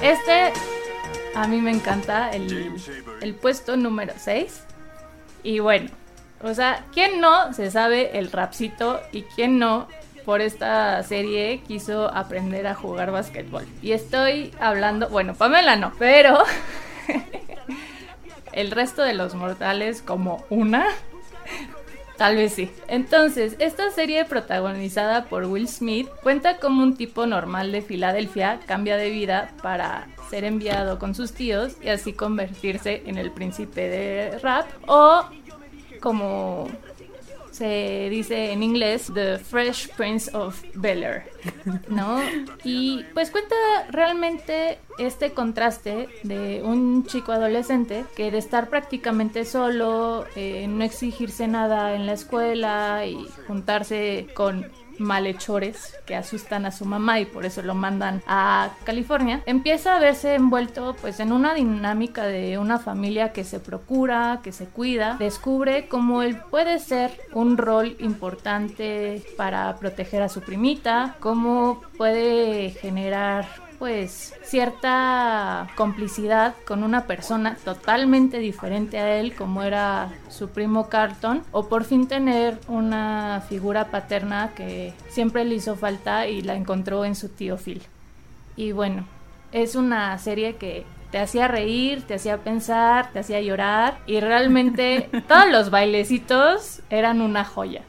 Este 0.02 0.54
a 1.36 1.48
mí 1.48 1.62
me 1.62 1.72
encanta, 1.72 2.30
el, 2.32 2.74
el 3.22 3.36
puesto 3.36 3.76
número 3.76 4.14
6. 4.18 4.64
Y 5.44 5.60
bueno, 5.60 5.90
o 6.42 6.54
sea, 6.54 6.86
¿quién 6.94 7.20
no 7.20 7.54
se 7.54 7.70
sabe 7.72 8.18
el 8.18 8.32
rapcito 8.32 9.02
y 9.12 9.24
quién 9.24 9.60
no 9.60 9.88
por 10.24 10.42
esta 10.42 11.04
serie 11.04 11.62
quiso 11.68 12.08
aprender 12.08 12.68
a 12.68 12.74
jugar 12.74 13.12
básquetbol? 13.12 13.68
Y 13.82 13.92
estoy 13.92 14.54
hablando, 14.60 15.10
bueno, 15.10 15.36
Pamela 15.36 15.76
no, 15.76 15.92
pero 16.00 16.40
el 18.56 18.72
resto 18.72 19.04
de 19.04 19.14
los 19.14 19.36
mortales 19.36 20.02
como 20.02 20.44
una. 20.50 20.88
Tal 22.18 22.38
vez 22.38 22.54
sí. 22.54 22.72
Entonces, 22.88 23.58
esta 23.60 23.92
serie 23.92 24.24
protagonizada 24.24 25.26
por 25.26 25.44
Will 25.46 25.68
Smith 25.68 26.08
cuenta 26.24 26.58
como 26.58 26.82
un 26.82 26.96
tipo 26.96 27.26
normal 27.26 27.74
de 27.74 27.82
Filadelfia 27.82 28.62
cambia 28.66 28.96
de 28.96 29.10
vida 29.10 29.52
para 29.62 30.08
ser 30.30 30.46
enviado 30.46 30.98
con 30.98 31.14
sus 31.14 31.34
tíos 31.34 31.74
y 31.82 31.90
así 31.90 32.14
convertirse 32.14 33.04
en 33.06 33.18
el 33.18 33.32
príncipe 33.32 33.90
de 33.90 34.40
rap 34.40 34.66
o 34.88 35.26
como 36.00 36.70
se 37.56 38.10
dice 38.10 38.52
en 38.52 38.64
inglés 38.64 39.12
The 39.14 39.38
Fresh 39.38 39.90
Prince 39.96 40.30
of 40.36 40.62
Bel 40.74 41.04
Air, 41.04 41.24
¿no? 41.88 42.22
Y 42.66 43.06
pues 43.14 43.32
cuenta 43.32 43.56
realmente 43.90 44.78
este 44.98 45.32
contraste 45.32 46.10
de 46.24 46.62
un 46.64 47.06
chico 47.06 47.32
adolescente 47.32 48.04
que 48.16 48.30
de 48.30 48.40
estar 48.40 48.70
prácticamente 48.70 49.46
solo, 49.46 50.26
eh, 50.36 50.68
no 50.68 50.84
exigirse 50.84 51.48
nada 51.48 51.96
en 51.96 52.06
la 52.06 52.14
escuela 52.14 53.06
y 53.06 53.26
juntarse 53.48 54.28
con 54.34 54.70
malhechores 55.00 55.96
que 56.06 56.16
asustan 56.16 56.66
a 56.66 56.72
su 56.72 56.86
mamá 56.86 57.20
y 57.20 57.26
por 57.26 57.46
eso 57.46 57.62
lo 57.62 57.76
mandan 57.76 58.22
a 58.28 58.72
California, 58.84 59.42
empieza 59.46 59.96
a 59.96 60.00
verse 60.00 60.36
envuelto 60.36 60.96
pues 61.02 61.20
en 61.20 61.32
una 61.32 61.54
dinámica 61.54 62.26
de 62.26 62.58
una 62.58 62.80
familia 62.80 63.32
que 63.32 63.44
se 63.44 63.60
procura, 63.60 64.40
que 64.44 64.52
se 64.52 64.66
cuida, 64.66 65.18
descubre 65.20 65.88
cómo 65.88 66.22
él 66.22 66.38
puede 66.50 66.80
ser 66.80 67.12
un 67.34 67.58
rol 67.58 67.96
importante 68.00 69.24
para 69.38 69.76
proteger 69.78 70.22
a 70.22 70.30
su 70.30 70.42
primita, 70.42 71.16
cómo 71.20 71.82
puede 71.98 72.72
generar 72.72 73.65
pues 73.86 74.34
cierta 74.42 75.68
complicidad 75.76 76.56
con 76.66 76.84
una 76.84 77.06
persona 77.06 77.56
totalmente 77.64 78.40
diferente 78.40 78.98
a 78.98 79.20
él 79.20 79.36
como 79.36 79.62
era 79.62 80.12
su 80.28 80.50
primo 80.50 80.90
Carlton 80.90 81.44
o 81.52 81.70
por 81.70 81.84
fin 81.84 82.08
tener 82.08 82.58
una 82.68 83.44
figura 83.48 83.92
paterna 83.92 84.54
que 84.56 84.96
siempre 85.10 85.46
le 85.46 85.54
hizo 85.54 85.76
falta 85.76 86.28
y 86.28 86.42
la 86.42 86.56
encontró 86.56 87.06
en 87.06 87.14
su 87.14 87.30
tío 87.30 87.58
Phil. 87.58 87.84
Y 88.56 88.72
bueno, 88.72 89.06
es 89.52 89.76
una 89.76 90.18
serie 90.18 90.56
que 90.56 90.84
te 91.12 91.20
hacía 91.20 91.48
reír, 91.48 92.02
te 92.08 92.16
hacía 92.16 92.40
pensar, 92.40 93.12
te 93.12 93.20
hacía 93.20 93.40
llorar 93.40 94.00
y 94.08 94.20
realmente 94.20 95.12
todos 95.28 95.52
los 95.52 95.70
bailecitos 95.70 96.82
eran 96.90 97.22
una 97.22 97.46
joya. 97.46 97.84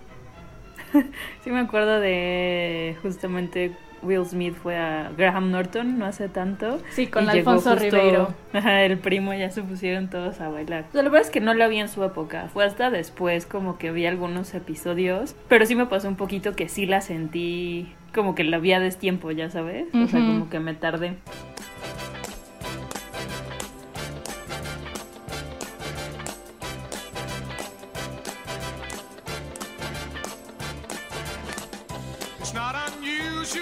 Sí 1.43 1.51
me 1.51 1.61
acuerdo 1.61 2.01
de 2.01 2.99
justamente 3.01 3.75
Will 4.03 4.25
Smith 4.25 4.55
fue 4.55 4.77
a 4.77 5.11
Graham 5.17 5.51
Norton 5.51 5.99
no 5.99 6.07
hace 6.07 6.29
tanto. 6.29 6.81
Sí, 6.91 7.07
con 7.07 7.29
Alfonso 7.29 7.75
Ribeiro. 7.75 8.35
el 8.53 8.99
primo 8.99 9.35
ya 9.35 9.51
se 9.51 9.63
pusieron 9.63 10.09
todos 10.09 10.41
a 10.41 10.49
bailar. 10.49 10.87
la 10.93 11.03
verdad 11.03 11.21
es 11.21 11.31
que 11.31 11.41
no 11.41 11.55
lo 11.55 11.69
vi 11.69 11.79
en 11.79 11.89
su 11.89 12.03
época. 12.05 12.49
Fue 12.53 12.65
hasta 12.65 12.91
después 12.91 13.47
como 13.47 13.79
que 13.79 13.91
vi 13.93 14.07
algunos 14.07 14.55
episodios. 14.55 15.35
Pero 15.49 15.67
sí 15.67 15.75
me 15.75 15.87
pasó 15.87 16.09
un 16.09 16.17
poquito 16.17 16.55
que 16.55 16.69
sí 16.69 16.87
la 16.87 17.01
sentí 17.01 17.89
como 18.15 18.35
que 18.35 18.45
la 18.45 18.59
vi 18.59 18.73
a 18.73 18.81
destiempo, 18.81 19.31
ya 19.31 19.51
sabes. 19.51 19.87
O 19.95 20.07
sea, 20.07 20.21
como 20.21 20.49
que 20.49 20.59
me 20.59 20.75
tardé. 20.75 21.17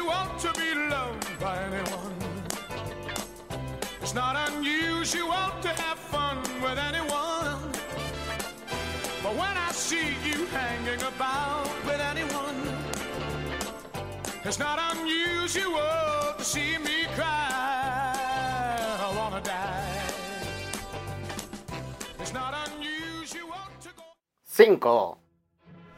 want 0.01 0.39
to 0.41 0.53
be 0.55 0.75
loved 0.75 1.29
by 1.41 1.57
anyone. 1.69 2.15
It's 4.03 4.15
not 4.15 4.35
unusual, 4.51 5.29
want 5.29 5.63
to 5.63 5.69
have 5.69 5.99
fun 5.99 6.39
with 6.63 6.79
anyone. 6.79 7.73
But 9.23 9.33
when 9.41 9.57
I 9.57 9.71
see 9.73 10.17
you 10.25 10.47
hanging 10.47 11.03
about 11.03 11.69
with 11.87 12.01
anyone, 12.01 12.61
it's 14.45 14.59
not 14.59 14.79
unusual 14.93 16.35
to 16.39 16.45
see 16.45 16.79
me 16.79 17.07
cry. 17.17 18.05
I 19.07 19.13
wanna 19.17 19.41
die. 19.41 20.03
It's 22.21 22.33
not 22.33 22.53
unusual 22.67 23.65
to 23.81 23.89
go. 23.97 24.05
Cinco. 24.45 25.19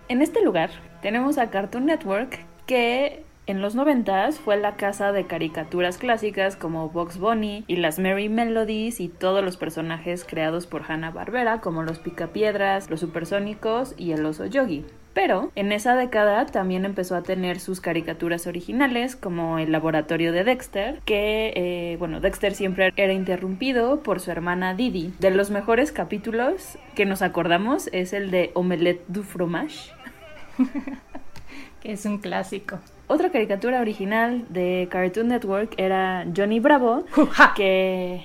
En 0.09 0.23
este 0.23 0.41
lugar 0.43 0.71
tenemos 1.03 1.38
a 1.38 1.50
Cartoon 1.50 1.87
Network 1.87 2.38
que 2.67 3.25
en 3.47 3.62
los 3.62 3.76
90 3.76 4.33
fue 4.33 4.57
la 4.57 4.76
casa 4.76 5.12
de 5.12 5.26
caricaturas 5.26 5.99
clásicas 5.99 6.57
como 6.57 6.88
Box 6.88 7.19
Bunny 7.19 7.65
y 7.69 7.76
las 7.76 7.99
Merry 7.99 8.29
Melodies 8.29 8.99
y 9.00 9.09
todos 9.09 9.45
los 9.45 9.57
personajes 9.57 10.25
creados 10.25 10.67
por 10.67 10.83
Hanna-Barbera 10.83 11.61
como 11.61 11.85
los 11.85 12.00
Picapiedras, 12.00 12.91
los 12.91 13.00
Supersónicos 13.00 13.95
y 13.97 14.12
el 14.12 14.26
Oso 14.26 14.47
Yogi. 14.47 14.85
Pero 15.15 15.50
en 15.55 15.73
esa 15.73 15.95
década 15.95 16.45
también 16.47 16.85
empezó 16.85 17.15
a 17.15 17.23
tener 17.23 17.61
sus 17.61 17.81
caricaturas 17.81 18.47
originales 18.47 19.17
como 19.17 19.59
el 19.59 19.73
laboratorio 19.73 20.33
de 20.33 20.45
Dexter, 20.45 21.00
que 21.05 21.53
eh, 21.55 21.97
bueno, 21.99 22.21
Dexter 22.21 22.53
siempre 22.53 22.93
era 22.97 23.12
interrumpido 23.12 24.03
por 24.03 24.21
su 24.21 24.31
hermana 24.31 24.75
Didi. 24.75 25.15
De 25.21 25.31
los 25.31 25.50
mejores 25.50 25.93
capítulos 25.93 26.79
que 26.95 27.07
nos 27.07 27.23
acordamos 27.23 27.88
es 27.93 28.12
el 28.12 28.31
de 28.31 28.50
Omelette 28.55 29.05
du 29.09 29.23
fromage. 29.23 29.93
que 31.81 31.93
es 31.93 32.05
un 32.05 32.19
clásico. 32.19 32.81
Otra 33.09 33.31
caricatura 33.31 33.81
original 33.81 34.45
de 34.49 34.89
Cartoon 34.91 35.29
Network 35.29 35.75
era 35.77 36.27
Johnny 36.37 36.59
Bravo, 36.59 37.05
que... 37.57 38.21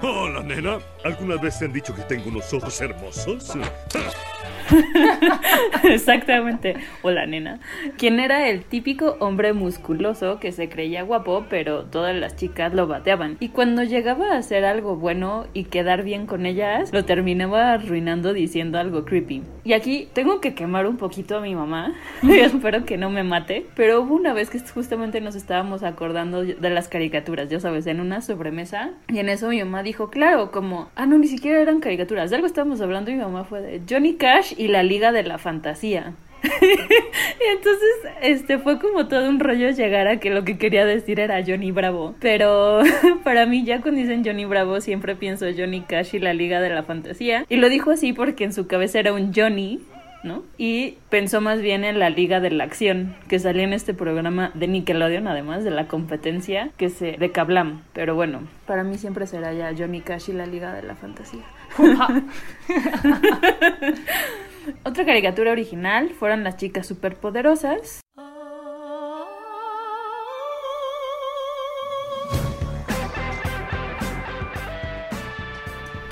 Hola, 0.00 0.42
nena. 0.42 0.78
¿Alguna 1.04 1.36
vez 1.36 1.58
te 1.58 1.66
han 1.66 1.72
dicho 1.72 1.94
que 1.94 2.02
tengo 2.02 2.30
unos 2.30 2.50
ojos 2.54 2.80
hermosos? 2.80 3.52
Exactamente. 5.84 6.76
Hola, 7.02 7.26
nena. 7.26 7.60
Quien 7.96 8.20
era 8.20 8.48
el 8.48 8.64
típico 8.64 9.16
hombre 9.20 9.52
musculoso 9.52 10.38
que 10.40 10.52
se 10.52 10.68
creía 10.68 11.02
guapo, 11.02 11.46
pero 11.48 11.84
todas 11.84 12.14
las 12.14 12.36
chicas 12.36 12.74
lo 12.74 12.86
bateaban. 12.86 13.36
Y 13.40 13.50
cuando 13.50 13.82
llegaba 13.82 14.32
a 14.32 14.38
hacer 14.38 14.64
algo 14.64 14.96
bueno 14.96 15.46
y 15.52 15.64
quedar 15.64 16.02
bien 16.02 16.26
con 16.26 16.46
ellas, 16.46 16.92
lo 16.92 17.04
terminaba 17.04 17.72
arruinando 17.72 18.32
diciendo 18.32 18.78
algo 18.78 19.04
creepy. 19.04 19.42
Y 19.64 19.72
aquí 19.72 20.08
tengo 20.12 20.40
que 20.40 20.54
quemar 20.54 20.86
un 20.86 20.96
poquito 20.96 21.38
a 21.38 21.40
mi 21.40 21.54
mamá. 21.54 21.94
Espero 22.22 22.84
que 22.84 22.96
no 22.96 23.10
me 23.10 23.22
mate. 23.22 23.66
Pero 23.74 24.02
hubo 24.02 24.14
una 24.14 24.32
vez 24.32 24.50
que 24.50 24.58
justamente 24.60 25.20
nos 25.20 25.34
estábamos 25.34 25.82
acordando 25.82 26.42
de 26.44 26.70
las 26.70 26.88
caricaturas, 26.88 27.48
ya 27.48 27.60
sabes, 27.60 27.86
en 27.86 28.00
una 28.00 28.20
sobremesa. 28.20 28.90
Y 29.08 29.18
en 29.18 29.28
eso 29.28 29.48
mi 29.48 29.58
mamá 29.58 29.82
dijo, 29.82 30.10
claro, 30.10 30.50
como, 30.50 30.90
ah, 30.96 31.06
no, 31.06 31.18
ni 31.18 31.26
siquiera 31.26 31.60
eran 31.60 31.80
caricaturas. 31.80 32.30
De 32.30 32.36
algo 32.36 32.46
estábamos 32.46 32.80
hablando 32.80 33.10
y 33.10 33.14
mi 33.14 33.22
mamá 33.22 33.44
fue 33.44 33.60
de 33.60 33.82
Johnny 33.88 34.14
Cash 34.14 34.54
y 34.56 34.68
la 34.68 34.82
Liga 34.82 35.12
de 35.12 35.22
la 35.22 35.38
Fantasía. 35.38 36.14
y 36.42 37.44
entonces, 37.50 37.90
este 38.22 38.58
fue 38.58 38.78
como 38.78 39.08
todo 39.08 39.28
un 39.28 39.40
rollo 39.40 39.70
llegar 39.70 40.06
a 40.06 40.18
que 40.18 40.30
lo 40.30 40.44
que 40.44 40.58
quería 40.58 40.84
decir 40.84 41.20
era 41.20 41.42
Johnny 41.44 41.70
Bravo. 41.72 42.14
Pero 42.20 42.82
para 43.24 43.46
mí, 43.46 43.64
ya 43.64 43.80
cuando 43.80 44.00
dicen 44.00 44.24
Johnny 44.24 44.44
Bravo, 44.44 44.80
siempre 44.80 45.16
pienso 45.16 45.46
Johnny 45.56 45.82
Cash 45.82 46.14
y 46.14 46.18
la 46.18 46.34
Liga 46.34 46.60
de 46.60 46.70
la 46.70 46.82
Fantasía. 46.82 47.44
Y 47.48 47.56
lo 47.56 47.68
dijo 47.68 47.90
así 47.90 48.12
porque 48.12 48.44
en 48.44 48.52
su 48.52 48.66
cabeza 48.66 48.98
era 48.98 49.12
un 49.12 49.32
Johnny. 49.34 49.80
¿No? 50.26 50.42
Y 50.58 50.98
pensó 51.08 51.40
más 51.40 51.62
bien 51.62 51.84
en 51.84 51.98
la 51.98 52.10
Liga 52.10 52.40
de 52.40 52.50
la 52.50 52.64
Acción, 52.64 53.16
que 53.28 53.38
salía 53.38 53.64
en 53.64 53.72
este 53.72 53.94
programa 53.94 54.50
de 54.54 54.68
Nickelodeon, 54.68 55.26
además 55.28 55.64
de 55.64 55.70
la 55.70 55.88
competencia 55.88 56.70
que 56.76 56.90
se 56.90 57.12
de 57.12 57.32
Kablam. 57.32 57.82
Pero 57.92 58.14
bueno, 58.14 58.40
para 58.66 58.84
mí 58.84 58.98
siempre 58.98 59.26
será 59.26 59.52
ya 59.54 59.72
Johnny 59.76 60.00
Cash 60.00 60.30
y 60.30 60.32
la 60.32 60.46
Liga 60.46 60.74
de 60.74 60.82
la 60.82 60.96
Fantasía. 60.96 61.44
Otra 64.84 65.04
caricatura 65.04 65.52
original 65.52 66.10
fueron 66.10 66.42
las 66.44 66.56
chicas 66.56 66.86
superpoderosas. 66.86 68.00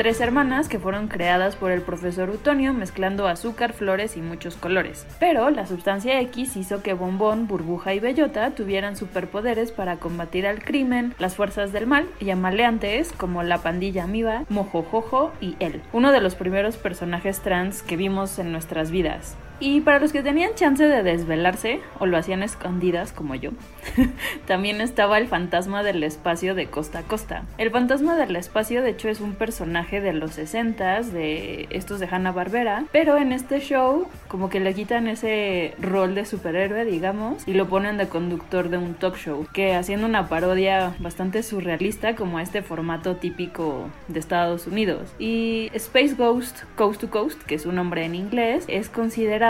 Tres 0.04 0.20
hermanas 0.20 0.68
que 0.68 0.78
fueron 0.78 1.08
creadas 1.08 1.56
por 1.56 1.70
el 1.70 1.80
profesor 1.80 2.28
Utonio 2.28 2.74
mezclando 2.74 3.26
azúcar, 3.26 3.72
flores 3.72 4.18
y 4.18 4.20
muchos 4.20 4.54
colores. 4.54 5.06
Pero 5.18 5.48
la 5.48 5.66
sustancia 5.66 6.20
X 6.20 6.58
hizo 6.58 6.82
que 6.82 6.92
Bombón, 6.92 7.46
Burbuja 7.46 7.94
y 7.94 8.00
Bellota 8.00 8.50
tuvieran 8.50 8.96
superpoderes 8.96 9.72
para 9.72 9.96
combatir 9.96 10.46
al 10.46 10.62
crimen, 10.62 11.14
las 11.18 11.36
fuerzas 11.36 11.72
del 11.72 11.86
mal 11.86 12.06
y 12.20 12.28
a 12.28 12.36
maleantes 12.36 13.12
como 13.12 13.42
la 13.42 13.62
pandilla 13.62 14.04
Amiba, 14.04 14.44
Mojojojo 14.50 15.32
y 15.40 15.56
él, 15.58 15.80
uno 15.94 16.12
de 16.12 16.20
los 16.20 16.34
primeros 16.34 16.76
personajes 16.76 17.40
trans 17.40 17.82
que 17.82 17.96
vimos 17.96 18.38
en 18.38 18.52
nuestras 18.52 18.90
vidas. 18.90 19.38
Y 19.60 19.80
para 19.82 20.00
los 20.00 20.12
que 20.12 20.22
tenían 20.22 20.54
chance 20.54 20.84
de 20.84 21.02
desvelarse 21.02 21.80
o 22.00 22.06
lo 22.06 22.16
hacían 22.16 22.42
escondidas 22.42 23.12
como 23.12 23.34
yo, 23.34 23.50
también 24.46 24.80
estaba 24.80 25.18
el 25.18 25.28
fantasma 25.28 25.82
del 25.82 26.02
espacio 26.02 26.54
de 26.54 26.66
costa 26.66 27.00
a 27.00 27.02
costa. 27.02 27.44
El 27.56 27.70
fantasma 27.70 28.16
del 28.16 28.34
espacio 28.34 28.82
de 28.82 28.90
hecho 28.90 29.08
es 29.08 29.20
un 29.20 29.34
personaje 29.34 30.00
de 30.00 30.12
los 30.12 30.32
60 30.32 31.02
de 31.02 31.68
estos 31.70 32.00
de 32.00 32.08
Hanna 32.10 32.32
Barbera, 32.32 32.84
pero 32.90 33.16
en 33.16 33.32
este 33.32 33.60
show 33.60 34.08
como 34.28 34.50
que 34.50 34.60
le 34.60 34.74
quitan 34.74 35.06
ese 35.06 35.74
rol 35.80 36.14
de 36.14 36.24
superhéroe, 36.24 36.84
digamos, 36.84 37.46
y 37.46 37.54
lo 37.54 37.68
ponen 37.68 37.96
de 37.96 38.08
conductor 38.08 38.68
de 38.68 38.78
un 38.78 38.94
talk 38.94 39.16
show, 39.16 39.46
que 39.52 39.74
haciendo 39.74 40.06
una 40.06 40.28
parodia 40.28 40.94
bastante 40.98 41.42
surrealista 41.42 42.16
como 42.16 42.40
este 42.40 42.62
formato 42.62 43.16
típico 43.16 43.88
de 44.08 44.18
Estados 44.18 44.66
Unidos. 44.66 45.14
Y 45.18 45.70
Space 45.74 46.14
Ghost 46.14 46.64
Coast 46.74 47.00
to 47.00 47.10
Coast, 47.10 47.40
que 47.42 47.54
es 47.54 47.66
un 47.66 47.76
nombre 47.76 48.04
en 48.04 48.16
inglés, 48.16 48.64
es 48.66 48.88
considerado 48.88 49.43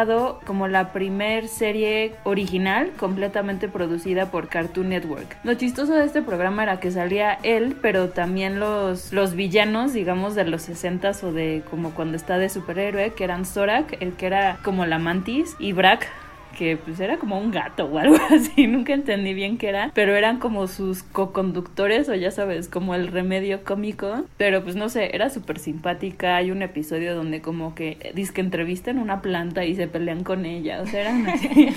como 0.45 0.67
la 0.67 0.93
primer 0.93 1.47
serie 1.47 2.15
original 2.25 2.91
completamente 2.99 3.69
producida 3.69 4.31
por 4.31 4.49
Cartoon 4.49 4.89
Network. 4.89 5.37
Lo 5.45 5.55
chistoso 5.55 5.95
de 5.95 6.05
este 6.05 6.21
programa 6.21 6.65
era 6.65 6.81
que 6.81 6.91
salía 6.91 7.39
él, 7.43 7.77
pero 7.81 8.09
también 8.09 8.59
los, 8.59 9.13
los 9.13 9.35
villanos, 9.35 9.93
digamos, 9.93 10.35
de 10.35 10.45
los 10.45 10.69
60s 10.69 11.23
o 11.23 11.33
de 11.33 11.63
como 11.71 11.91
cuando 11.91 12.17
está 12.17 12.39
de 12.39 12.49
superhéroe, 12.49 13.13
que 13.13 13.25
eran 13.25 13.45
Zorak, 13.45 13.97
el 14.01 14.15
que 14.15 14.27
era 14.27 14.59
como 14.65 14.85
la 14.85 14.99
mantis, 14.99 15.55
y 15.59 15.73
Brack, 15.73 16.09
que 16.55 16.77
pues 16.77 17.01
era 17.01 17.19
como 17.19 17.39
un 17.39 17.51
gato 17.51 17.85
o 17.87 17.99
algo 17.99 18.17
así, 18.31 18.67
nunca 18.67 18.95
entendí 18.95 19.35
bien 19.35 19.59
qué 19.59 19.69
era, 19.69 19.91
pero 19.95 20.15
eran 20.15 20.39
como 20.39 20.67
sus 20.67 21.03
co-conductores 21.03 22.09
o 22.09 22.15
ya 22.15 22.31
sabes, 22.31 22.69
como 22.69 22.95
el 22.95 23.09
remedio 23.09 23.65
cómico, 23.65 24.25
pero 24.37 24.63
pues 24.63 24.77
no 24.77 24.89
sé, 24.89 25.15
era 25.15 25.31
súper 25.31 25.59
simpática, 25.59 26.37
hay 26.37 26.51
un 26.51 26.63
episodio 26.63 27.15
donde 27.15 27.41
como 27.41 27.75
que 27.75 28.13
que 28.35 28.41
entrevistan 28.41 28.99
una 28.99 29.23
planta 29.23 29.65
y 29.65 29.75
se 29.77 29.87
pelean 29.87 30.25
con 30.25 30.45
ella, 30.45 30.81
o 30.83 30.87
sea, 30.87 31.03
eran 31.03 31.27
así, 31.27 31.69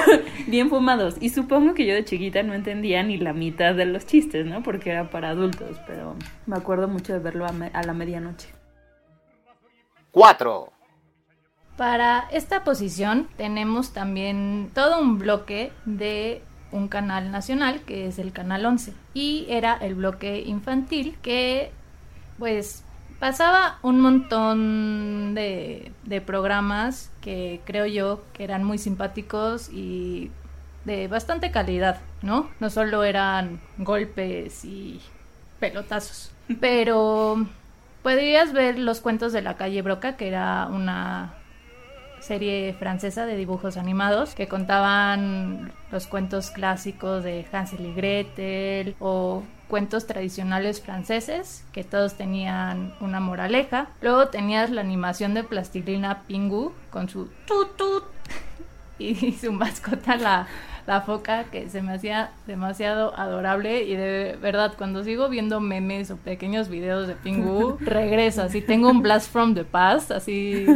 bien 0.46 0.70
fumados, 0.70 1.16
y 1.20 1.30
supongo 1.30 1.74
que 1.74 1.86
yo 1.86 1.94
de 1.94 2.04
chiquita 2.04 2.42
no 2.42 2.54
entendía 2.54 3.02
ni 3.02 3.18
la 3.18 3.32
mitad 3.32 3.74
de 3.74 3.86
los 3.86 4.06
chistes, 4.06 4.46
¿no? 4.46 4.62
Porque 4.62 4.90
era 4.90 5.10
para 5.10 5.30
adultos, 5.30 5.78
pero 5.86 6.16
me 6.46 6.56
acuerdo 6.56 6.88
mucho 6.88 7.12
de 7.12 7.18
verlo 7.18 7.44
a, 7.44 7.52
a 7.72 7.82
la 7.82 7.92
medianoche. 7.92 8.48
4. 10.12 10.75
Para 11.76 12.26
esta 12.30 12.64
posición 12.64 13.28
tenemos 13.36 13.92
también 13.92 14.70
todo 14.74 14.98
un 14.98 15.18
bloque 15.18 15.72
de 15.84 16.42
un 16.72 16.88
canal 16.88 17.30
nacional 17.30 17.82
que 17.82 18.06
es 18.06 18.18
el 18.18 18.32
canal 18.32 18.64
11 18.64 18.94
y 19.14 19.46
era 19.48 19.74
el 19.74 19.94
bloque 19.94 20.40
infantil 20.40 21.16
que 21.22 21.70
pues 22.38 22.82
pasaba 23.18 23.78
un 23.82 24.00
montón 24.00 25.34
de, 25.34 25.92
de 26.04 26.20
programas 26.20 27.10
que 27.20 27.60
creo 27.64 27.86
yo 27.86 28.22
que 28.32 28.44
eran 28.44 28.64
muy 28.64 28.78
simpáticos 28.78 29.70
y 29.70 30.30
de 30.86 31.08
bastante 31.08 31.50
calidad, 31.50 32.00
¿no? 32.22 32.48
No 32.60 32.70
solo 32.70 33.04
eran 33.04 33.60
golpes 33.76 34.64
y 34.64 35.00
pelotazos, 35.60 36.32
pero 36.60 37.46
podrías 38.02 38.52
ver 38.52 38.78
los 38.78 39.00
cuentos 39.00 39.32
de 39.32 39.42
la 39.42 39.56
calle 39.56 39.82
Broca, 39.82 40.16
que 40.16 40.28
era 40.28 40.68
una 40.70 41.34
serie 42.20 42.74
francesa 42.74 43.26
de 43.26 43.36
dibujos 43.36 43.76
animados 43.76 44.34
que 44.34 44.48
contaban 44.48 45.72
los 45.90 46.06
cuentos 46.06 46.50
clásicos 46.50 47.24
de 47.24 47.46
Hansel 47.52 47.86
y 47.86 47.94
Gretel 47.94 48.96
o 48.98 49.42
cuentos 49.68 50.06
tradicionales 50.06 50.80
franceses 50.80 51.64
que 51.72 51.84
todos 51.84 52.14
tenían 52.14 52.94
una 53.00 53.20
moraleja. 53.20 53.88
Luego 54.00 54.28
tenías 54.28 54.70
la 54.70 54.80
animación 54.80 55.34
de 55.34 55.44
plastilina 55.44 56.22
Pingu 56.26 56.72
con 56.90 57.08
su 57.08 57.30
tut 57.46 58.04
y 58.98 59.32
su 59.32 59.52
mascota 59.52 60.16
la, 60.16 60.46
la 60.88 61.00
foca 61.02 61.44
que 61.44 61.68
se 61.68 61.82
me 61.82 61.92
hacía 61.92 62.30
demasiado 62.46 63.18
adorable 63.18 63.84
y 63.84 63.96
de 63.96 64.38
verdad 64.40 64.72
cuando 64.76 65.04
sigo 65.04 65.28
viendo 65.28 65.60
memes 65.60 66.10
o 66.10 66.16
pequeños 66.16 66.68
videos 66.68 67.06
de 67.06 67.14
Pingu, 67.14 67.76
regreso, 67.80 68.42
así 68.42 68.60
tengo 68.60 68.90
un 68.90 69.02
blast 69.02 69.30
from 69.30 69.54
the 69.54 69.64
past, 69.64 70.10
así 70.10 70.66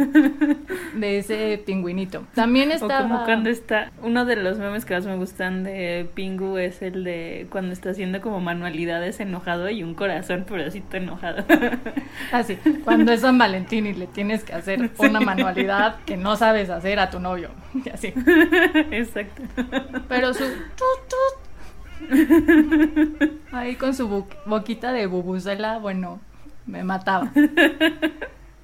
de 0.93 1.17
ese 1.17 1.61
pingüinito. 1.65 2.23
También 2.35 2.71
estaba... 2.71 2.99
O 2.99 3.03
como 3.03 3.25
cuando 3.25 3.49
está, 3.49 3.91
uno 4.03 4.25
de 4.25 4.35
los 4.35 4.57
memes 4.59 4.85
que 4.85 4.93
más 4.93 5.05
me 5.05 5.15
gustan 5.15 5.63
de 5.63 6.07
Pingu 6.13 6.57
es 6.57 6.81
el 6.81 7.03
de 7.03 7.47
cuando 7.49 7.73
está 7.73 7.91
haciendo 7.91 8.21
como 8.21 8.39
manualidades 8.39 9.19
enojado 9.19 9.69
y 9.69 9.83
un 9.83 9.93
corazón, 9.95 10.45
pero 10.47 10.65
así 10.65 10.83
enojado. 10.91 11.43
Así, 12.31 12.57
cuando 12.83 13.11
es 13.11 13.21
San 13.21 13.37
Valentín 13.37 13.85
y 13.87 13.93
le 13.93 14.07
tienes 14.07 14.43
que 14.43 14.53
hacer 14.53 14.91
una 14.97 15.19
manualidad 15.19 15.97
que 16.05 16.17
no 16.17 16.35
sabes 16.35 16.69
hacer 16.69 16.99
a 16.99 17.09
tu 17.09 17.19
novio. 17.19 17.49
Y 17.73 17.89
así. 17.89 18.13
Exacto. 18.91 19.43
Pero 20.07 20.33
su 20.33 20.43
ahí 23.51 23.75
con 23.75 23.93
su 23.93 24.25
boquita 24.45 24.91
de 24.91 25.07
bubucela, 25.07 25.77
bueno, 25.79 26.19
me 26.65 26.83
mataba. 26.83 27.31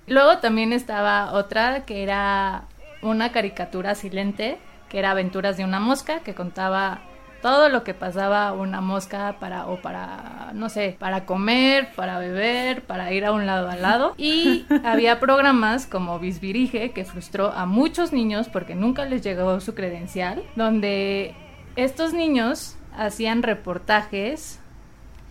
Luego 0.07 0.37
también 0.37 0.73
estaba 0.73 1.33
otra 1.33 1.85
que 1.85 2.03
era 2.03 2.63
una 3.01 3.31
caricatura 3.31 3.95
silente, 3.95 4.57
que 4.89 4.99
era 4.99 5.11
Aventuras 5.11 5.57
de 5.57 5.65
una 5.65 5.79
mosca, 5.79 6.21
que 6.21 6.33
contaba 6.33 7.01
todo 7.47 7.69
lo 7.69 7.85
que 7.85 7.93
pasaba 7.93 8.51
una 8.51 8.81
mosca 8.81 9.37
para 9.39 9.67
o 9.67 9.81
para 9.81 10.51
no 10.53 10.67
sé, 10.67 10.97
para 10.99 11.25
comer, 11.25 11.93
para 11.95 12.19
beber, 12.19 12.81
para 12.81 13.13
ir 13.13 13.23
a 13.23 13.31
un 13.31 13.45
lado 13.45 13.69
al 13.69 13.81
lado. 13.81 14.15
Y 14.17 14.65
había 14.83 15.21
programas 15.21 15.85
como 15.85 16.19
Bisbirige 16.19 16.91
que 16.91 17.05
frustró 17.05 17.53
a 17.53 17.65
muchos 17.65 18.11
niños 18.11 18.49
porque 18.49 18.75
nunca 18.75 19.05
les 19.05 19.21
llegó 19.21 19.61
su 19.61 19.75
credencial, 19.75 20.43
donde 20.57 21.35
estos 21.77 22.11
niños 22.11 22.75
hacían 22.93 23.43
reportajes 23.43 24.59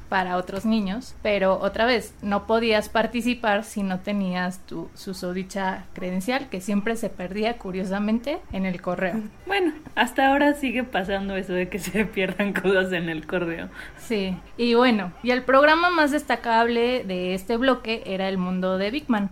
para 0.09 0.37
otros 0.37 0.65
niños, 0.65 1.15
pero 1.23 1.59
otra 1.61 1.87
vez 1.87 2.15
no 2.23 2.47
podías 2.47 2.89
participar 2.89 3.65
si 3.65 3.83
no 3.83 4.01
tenías 4.01 4.61
tu 4.67 4.89
susodicha 4.95 5.85
credencial 5.95 6.49
que 6.49 6.61
siempre 6.61 6.97
se 6.97 7.11
perdía 7.11 7.59
curiosamente 7.59 8.39
en 8.53 8.67
el 8.67 8.81
correo. 8.81 9.21
Bueno, 9.47 9.73
hasta 9.95 10.29
ahora 10.29 10.55
sigue 10.55 10.85
pasando 10.85 11.37
eso 11.37 11.53
de 11.53 11.69
que 11.69 11.79
se 11.81 12.05
pierdan 12.05 12.53
cosas 12.53 12.93
en 12.93 13.09
el 13.09 13.27
correo. 13.27 13.69
Sí, 13.99 14.37
y 14.57 14.75
bueno, 14.75 15.13
y 15.23 15.31
el 15.31 15.43
programa 15.43 15.91
más 15.91 16.11
destacable 16.11 17.05
de 17.05 17.35
este 17.35 17.57
bloque 17.57 18.03
era 18.07 18.29
El 18.29 18.39
Mundo 18.39 18.79
de 18.79 18.91
Big 18.91 19.09
Man. 19.09 19.31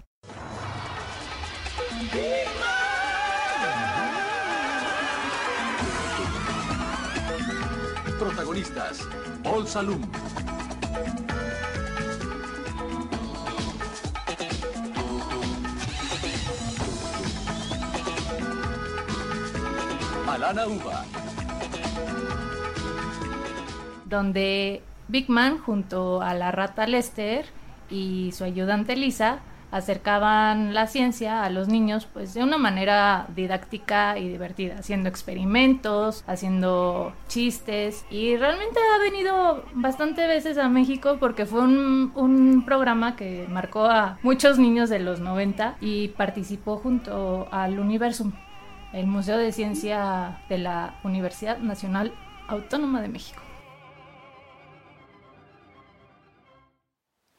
Protagonistas, 8.19 9.07
Paul 9.43 9.67
Salum, 9.67 10.01
Alana. 20.35 20.64
Donde 24.04 24.83
Big 25.09 25.28
Man 25.28 25.59
junto 25.59 26.22
a 26.22 26.35
la 26.35 26.50
rata 26.50 26.87
Lester 26.87 27.46
y 27.90 28.33
su 28.33 28.44
ayudante 28.44 28.96
Lisa 28.96 29.40
acercaban 29.75 30.73
la 30.73 30.87
ciencia 30.87 31.43
a 31.43 31.51
los 31.51 31.67
niños 31.67 32.07
pues 32.07 32.33
de 32.33 32.45
una 32.45 32.59
manera 32.59 33.27
didáctica 33.35 34.17
y 34.17 34.29
divertida, 34.29 34.77
haciendo 34.79 35.09
experimentos, 35.09 36.23
haciendo 36.29 37.13
chistes 37.27 38.07
y 38.09 38.37
realmente 38.37 38.79
ha 38.95 38.99
venido 38.99 39.65
bastante 39.73 40.29
veces 40.29 40.59
a 40.59 40.69
México 40.69 41.17
porque 41.19 41.45
fue 41.45 41.63
un, 41.63 42.13
un 42.15 42.65
programa 42.65 43.17
que 43.17 43.47
marcó 43.49 43.87
a 43.87 44.21
muchos 44.23 44.61
niños 44.61 44.91
de 44.91 45.01
los 45.01 45.19
90 45.19 45.79
y 45.81 46.07
participó 46.09 46.77
junto 46.77 47.49
al 47.51 47.81
Universum, 47.81 48.33
el 48.93 49.09
Museo 49.09 49.39
de 49.39 49.51
Ciencia 49.51 50.39
de 50.49 50.59
la 50.59 51.01
Universidad 51.03 51.59
Nacional 51.59 52.13
Autónoma 52.47 53.03
de 53.03 53.09
México. 53.09 53.43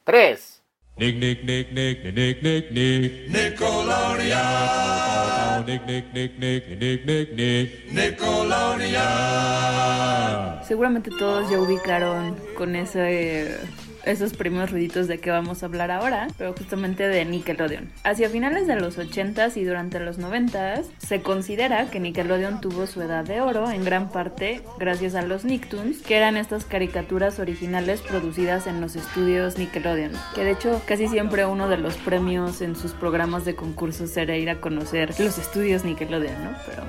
3. 0.04 0.64
Nick, 0.97 1.17
Nick, 1.17 1.43
Nick, 1.43 1.73
Nick, 1.73 2.05
Nick, 2.05 2.41
Nick, 2.41 2.71
Nick, 2.71 3.27
Nickelodeon. 3.27 5.65
Nick, 5.65 5.86
Nick, 5.86 6.13
Nick, 6.13 6.39
Nick, 6.39 6.69
Nick, 6.79 7.05
Nick, 7.05 7.36
Nick, 7.36 7.91
Nickelodeon. 7.91 10.63
Seguramente 10.63 11.12
todos 11.19 11.51
ya 11.51 11.60
ubicaron 11.60 12.38
con 12.55 12.77
ese 12.77 13.58
esos 14.05 14.33
primeros 14.33 14.71
ruiditos 14.71 15.07
de 15.07 15.19
que 15.19 15.31
vamos 15.31 15.63
a 15.63 15.65
hablar 15.67 15.91
ahora, 15.91 16.27
pero 16.37 16.53
justamente 16.53 17.07
de 17.07 17.25
Nickelodeon. 17.25 17.89
Hacia 18.03 18.29
finales 18.29 18.67
de 18.67 18.75
los 18.75 18.97
80s 18.97 19.57
y 19.57 19.63
durante 19.63 19.99
los 19.99 20.19
90s, 20.19 20.83
se 20.97 21.21
considera 21.21 21.89
que 21.89 21.99
Nickelodeon 21.99 22.61
tuvo 22.61 22.87
su 22.87 23.01
edad 23.01 23.25
de 23.25 23.41
oro 23.41 23.69
en 23.69 23.83
gran 23.83 24.09
parte 24.09 24.61
gracias 24.79 25.15
a 25.15 25.21
los 25.21 25.45
Nicktoons, 25.45 26.01
que 26.01 26.17
eran 26.17 26.37
estas 26.37 26.65
caricaturas 26.65 27.39
originales 27.39 28.01
producidas 28.01 28.67
en 28.67 28.81
los 28.81 28.95
estudios 28.95 29.57
Nickelodeon. 29.57 30.11
Que 30.33 30.43
de 30.43 30.51
hecho, 30.51 30.81
casi 30.85 31.07
siempre 31.07 31.45
uno 31.45 31.67
de 31.67 31.77
los 31.77 31.95
premios 31.97 32.61
en 32.61 32.75
sus 32.75 32.91
programas 32.91 33.45
de 33.45 33.55
concursos 33.55 34.15
era 34.17 34.35
ir 34.35 34.49
a 34.49 34.61
conocer 34.61 35.09
los 35.19 35.37
estudios 35.37 35.83
Nickelodeon, 35.83 36.43
¿no? 36.43 36.51
Pero 36.65 36.83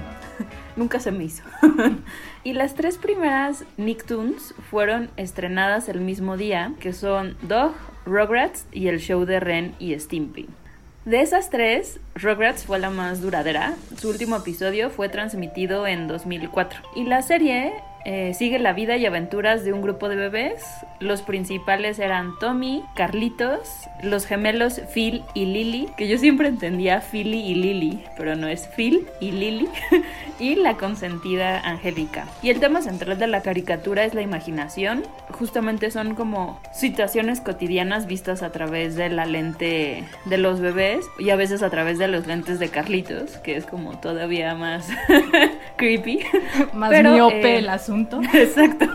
nunca 0.76 1.00
se 1.00 1.10
me 1.10 1.24
hizo. 1.24 1.42
y 2.44 2.52
las 2.52 2.74
tres 2.74 2.98
primeras 2.98 3.64
Nicktoons 3.76 4.54
fueron 4.70 5.10
estrenadas 5.16 5.88
el 5.88 6.00
mismo 6.00 6.36
día, 6.36 6.72
que 6.80 6.92
son 6.92 7.36
Dog, 7.42 7.74
Rugrats 8.04 8.66
y 8.72 8.88
el 8.88 9.00
show 9.00 9.24
de 9.24 9.40
Ren 9.40 9.74
y 9.78 9.98
Stimpy. 9.98 10.48
De 11.04 11.20
esas 11.20 11.50
tres, 11.50 12.00
Rugrats 12.14 12.64
fue 12.64 12.78
la 12.78 12.90
más 12.90 13.22
duradera. 13.22 13.74
Su 13.96 14.10
último 14.10 14.36
episodio 14.36 14.90
fue 14.90 15.08
transmitido 15.08 15.86
en 15.86 16.08
2004. 16.08 16.80
Y 16.96 17.04
la 17.04 17.22
serie 17.22 17.74
eh, 18.08 18.34
sigue 18.34 18.60
la 18.60 18.72
vida 18.72 18.96
y 18.96 19.04
aventuras 19.04 19.64
de 19.64 19.72
un 19.72 19.82
grupo 19.82 20.08
de 20.08 20.14
bebés. 20.14 20.62
Los 21.00 21.22
principales 21.22 21.98
eran 21.98 22.38
Tommy, 22.38 22.84
Carlitos, 22.94 23.88
los 24.00 24.26
gemelos 24.26 24.80
Phil 24.94 25.24
y 25.34 25.46
Lily, 25.46 25.88
que 25.96 26.06
yo 26.06 26.16
siempre 26.16 26.46
entendía 26.46 27.00
Philly 27.00 27.40
y 27.40 27.56
Lily, 27.56 28.04
pero 28.16 28.36
no 28.36 28.46
es 28.46 28.68
Phil 28.68 29.08
y 29.20 29.32
Lily, 29.32 29.68
y 30.38 30.54
la 30.54 30.76
consentida 30.76 31.58
Angélica. 31.58 32.28
Y 32.44 32.50
el 32.50 32.60
tema 32.60 32.80
central 32.80 33.18
de 33.18 33.26
la 33.26 33.42
caricatura 33.42 34.04
es 34.04 34.14
la 34.14 34.22
imaginación. 34.22 35.02
Justamente 35.32 35.90
son 35.90 36.14
como 36.14 36.60
situaciones 36.72 37.40
cotidianas 37.40 38.06
vistas 38.06 38.44
a 38.44 38.52
través 38.52 38.94
de 38.94 39.08
la 39.08 39.26
lente 39.26 40.04
de 40.26 40.38
los 40.38 40.60
bebés 40.60 41.04
y 41.18 41.30
a 41.30 41.36
veces 41.36 41.64
a 41.64 41.70
través 41.70 41.98
de 41.98 42.06
los 42.06 42.28
lentes 42.28 42.60
de 42.60 42.68
Carlitos, 42.68 43.38
que 43.38 43.56
es 43.56 43.66
como 43.66 43.98
todavía 43.98 44.54
más 44.54 44.86
creepy. 45.76 46.20
Más 46.72 46.92
miope 47.02 47.58
el 47.58 47.68
asunto. 47.68 47.95
Exacto. 48.34 48.86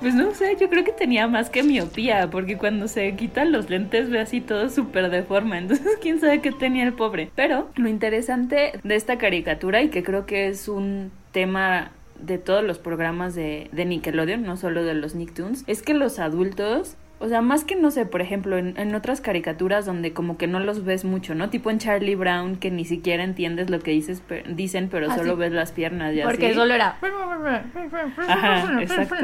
Pues 0.00 0.14
no 0.14 0.32
sé, 0.34 0.56
yo 0.58 0.70
creo 0.70 0.82
que 0.82 0.92
tenía 0.92 1.26
más 1.26 1.50
que 1.50 1.62
miopía, 1.62 2.30
porque 2.30 2.56
cuando 2.56 2.88
se 2.88 3.14
quitan 3.16 3.52
los 3.52 3.68
lentes 3.68 4.08
ve 4.08 4.20
así 4.20 4.40
todo 4.40 4.70
súper 4.70 5.10
deforme. 5.10 5.58
Entonces, 5.58 5.98
quién 6.00 6.20
sabe 6.20 6.40
qué 6.40 6.52
tenía 6.52 6.84
el 6.84 6.94
pobre. 6.94 7.30
Pero 7.34 7.68
lo 7.76 7.88
interesante 7.88 8.72
de 8.82 8.94
esta 8.96 9.18
caricatura, 9.18 9.82
y 9.82 9.90
que 9.90 10.02
creo 10.02 10.24
que 10.24 10.48
es 10.48 10.68
un 10.68 11.12
tema 11.32 11.92
de 12.18 12.38
todos 12.38 12.64
los 12.64 12.78
programas 12.78 13.34
de, 13.34 13.68
de 13.72 13.84
Nickelodeon, 13.84 14.42
no 14.42 14.56
solo 14.56 14.84
de 14.84 14.94
los 14.94 15.14
Nicktoons, 15.14 15.64
es 15.66 15.82
que 15.82 15.94
los 15.94 16.18
adultos 16.18 16.96
o 17.22 17.28
sea, 17.28 17.42
más 17.42 17.64
que 17.64 17.76
no 17.76 17.90
sé, 17.90 18.06
por 18.06 18.22
ejemplo, 18.22 18.56
en, 18.56 18.94
otras 18.94 19.20
caricaturas 19.20 19.84
donde 19.84 20.14
como 20.14 20.38
que 20.38 20.46
no 20.46 20.58
los 20.58 20.84
ves 20.84 21.04
mucho, 21.04 21.34
¿no? 21.34 21.50
Tipo 21.50 21.70
en 21.70 21.78
Charlie 21.78 22.14
Brown, 22.14 22.56
que 22.56 22.70
ni 22.70 22.86
siquiera 22.86 23.22
entiendes 23.22 23.68
lo 23.68 23.78
que 23.78 23.90
dices, 23.90 24.22
dicen, 24.48 24.88
pero 24.90 25.14
solo 25.14 25.36
ves 25.36 25.52
las 25.52 25.70
piernas 25.72 26.14
y 26.14 26.22
Porque 26.22 26.54
solo 26.54 26.74
era. 26.74 26.96
Ajá, 28.26 28.82
exacto. 28.82 29.16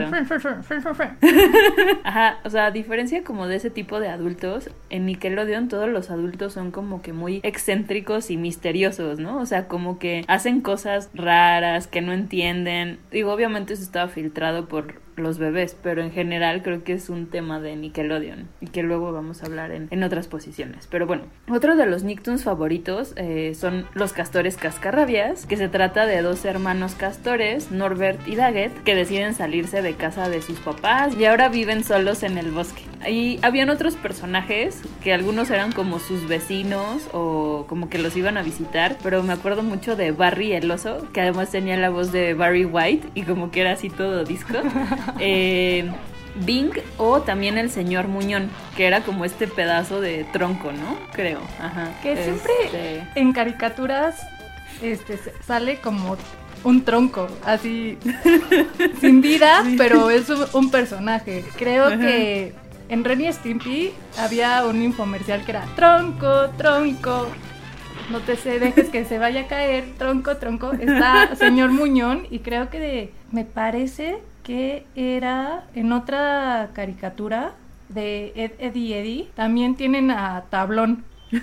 Ajá, 2.04 2.38
o 2.44 2.50
sea, 2.50 2.66
a 2.66 2.70
diferencia 2.70 3.24
como 3.24 3.46
de 3.46 3.56
ese 3.56 3.70
tipo 3.70 3.98
de 3.98 4.09
adultos, 4.09 4.70
en 4.90 5.06
Nickelodeon 5.06 5.68
todos 5.68 5.88
los 5.88 6.11
adultos 6.11 6.52
son 6.52 6.72
como 6.72 7.00
que 7.00 7.14
muy 7.14 7.40
excéntricos 7.44 8.30
y 8.30 8.37
misteriosos, 8.37 9.18
¿no? 9.18 9.38
O 9.38 9.46
sea, 9.46 9.68
como 9.68 9.98
que 9.98 10.22
hacen 10.28 10.61
cosas 10.61 11.09
raras 11.14 11.87
que 11.87 12.02
no 12.02 12.12
entienden. 12.12 12.98
Digo, 13.11 13.32
obviamente 13.32 13.72
eso 13.72 13.82
estaba 13.82 14.09
filtrado 14.09 14.68
por 14.68 15.06
los 15.16 15.38
bebés, 15.38 15.76
pero 15.83 16.02
en 16.02 16.12
general 16.12 16.62
creo 16.62 16.85
que 16.85 16.92
es 16.92 17.09
un 17.09 17.26
tema 17.26 17.61
de 17.61 17.76
Nickelodeon 17.76 18.48
y 18.61 18.66
que 18.68 18.83
luego 18.83 19.12
vamos 19.12 19.42
a 19.42 19.46
hablar 19.46 19.72
en, 19.72 19.88
en 19.90 20.02
otras 20.02 20.29
posiciones. 20.29 20.87
Pero 20.90 21.07
bueno, 21.07 21.24
otro 21.50 21.76
de 21.76 21.87
los 21.87 22.05
Nicktoons 22.05 22.44
favoritos 22.44 23.14
eh, 23.16 23.55
son 23.55 23.87
los 23.94 24.12
castores 24.12 24.57
cascarrabias, 24.57 25.46
que 25.46 25.57
se 25.57 25.68
trata 25.68 26.07
de 26.07 26.22
dos 26.22 26.44
hermanos 26.44 26.94
castores, 26.94 27.70
Norbert 27.70 28.26
y 28.26 28.37
Daggett, 28.37 28.83
que 28.85 28.94
deciden 28.94 29.35
salirse 29.35 29.83
de 29.83 29.94
casa 29.94 30.29
de 30.29 30.42
sus 30.42 30.59
papás 30.59 31.16
y 31.18 31.24
ahora 31.24 31.48
viven 31.48 31.85
solos 31.85 32.22
en 32.22 32.38
el 32.38 32.50
bosque. 32.50 32.83
Y 33.09 33.38
habían 33.42 33.70
otros 33.70 33.94
personajes 33.94 34.83
que 35.02 35.12
algunos 35.12 35.50
eran 35.50 35.72
como 35.72 35.98
sus 35.98 36.26
vecinos 36.29 37.09
o 37.12 37.66
como 37.68 37.88
que 37.88 37.98
los 37.98 38.16
iban 38.16 38.37
a 38.37 38.42
visitar, 38.42 38.96
pero 39.02 39.22
me 39.22 39.33
acuerdo 39.33 39.62
mucho 39.62 39.96
de 39.96 40.12
Barry 40.12 40.52
el 40.52 40.70
oso, 40.70 41.07
que 41.12 41.20
además 41.20 41.50
tenía 41.50 41.76
la 41.76 41.90
voz 41.90 42.12
de 42.12 42.35
Barry 42.35 42.64
White 42.64 43.09
y 43.14 43.22
como 43.22 43.50
que 43.50 43.61
era 43.61 43.72
así 43.72 43.90
todo 43.90 44.24
disco. 44.24 44.55
Eh, 45.19 45.90
Bing 46.45 46.71
o 46.99 47.23
también 47.23 47.57
el 47.57 47.71
señor 47.71 48.09
Muñón, 48.09 48.51
que 48.77 48.87
era 48.87 49.01
como 49.01 49.25
este 49.25 49.47
pedazo 49.47 50.01
de 50.03 50.25
tronco, 50.33 50.71
¿no? 50.71 50.99
Creo. 51.12 51.40
Ajá. 51.59 51.88
Que 52.03 52.14
siempre 52.23 52.53
Este, 52.64 53.07
en 53.14 53.33
caricaturas 53.33 54.21
este, 54.83 55.19
sale 55.47 55.79
como 55.79 56.16
un 56.62 56.85
tronco, 56.85 57.29
así 57.45 57.97
sin 59.01 59.23
vida, 59.23 59.64
pero 59.79 60.11
es 60.11 60.29
un, 60.29 60.45
un 60.53 60.71
personaje. 60.71 61.42
Creo 61.57 61.87
Ajá. 61.87 61.99
que 61.99 62.53
en 62.90 63.03
Ren 63.05 63.23
y 63.23 63.33
Stimpy 63.33 63.92
había 64.19 64.64
un 64.66 64.83
infomercial 64.83 65.42
que 65.45 65.53
era 65.53 65.64
tronco, 65.75 66.51
tronco. 66.59 67.29
No 68.11 68.21
te 68.21 68.37
se 68.37 68.61
dejes 68.61 68.88
que 68.90 69.05
se 69.05 69.19
vaya 69.19 69.42
a 69.42 69.47
caer, 69.47 69.85
tronco, 69.99 70.37
tronco. 70.37 70.73
Está 70.73 71.35
señor 71.37 71.71
Muñón 71.73 72.27
y 72.31 72.40
creo 72.40 72.69
que 72.69 72.79
de- 72.79 73.12
me 73.33 73.45
parece 73.45 74.19
que 74.46 74.87
era 74.94 75.64
en 75.74 75.90
otra 75.90 76.70
caricatura 76.72 77.50
de 77.88 78.32
Ed, 78.37 78.52
Eddie 78.61 79.00
Eddie. 79.00 79.28
También 79.35 79.74
tienen 79.74 80.12
a 80.12 80.44
Tablón. 80.50 81.04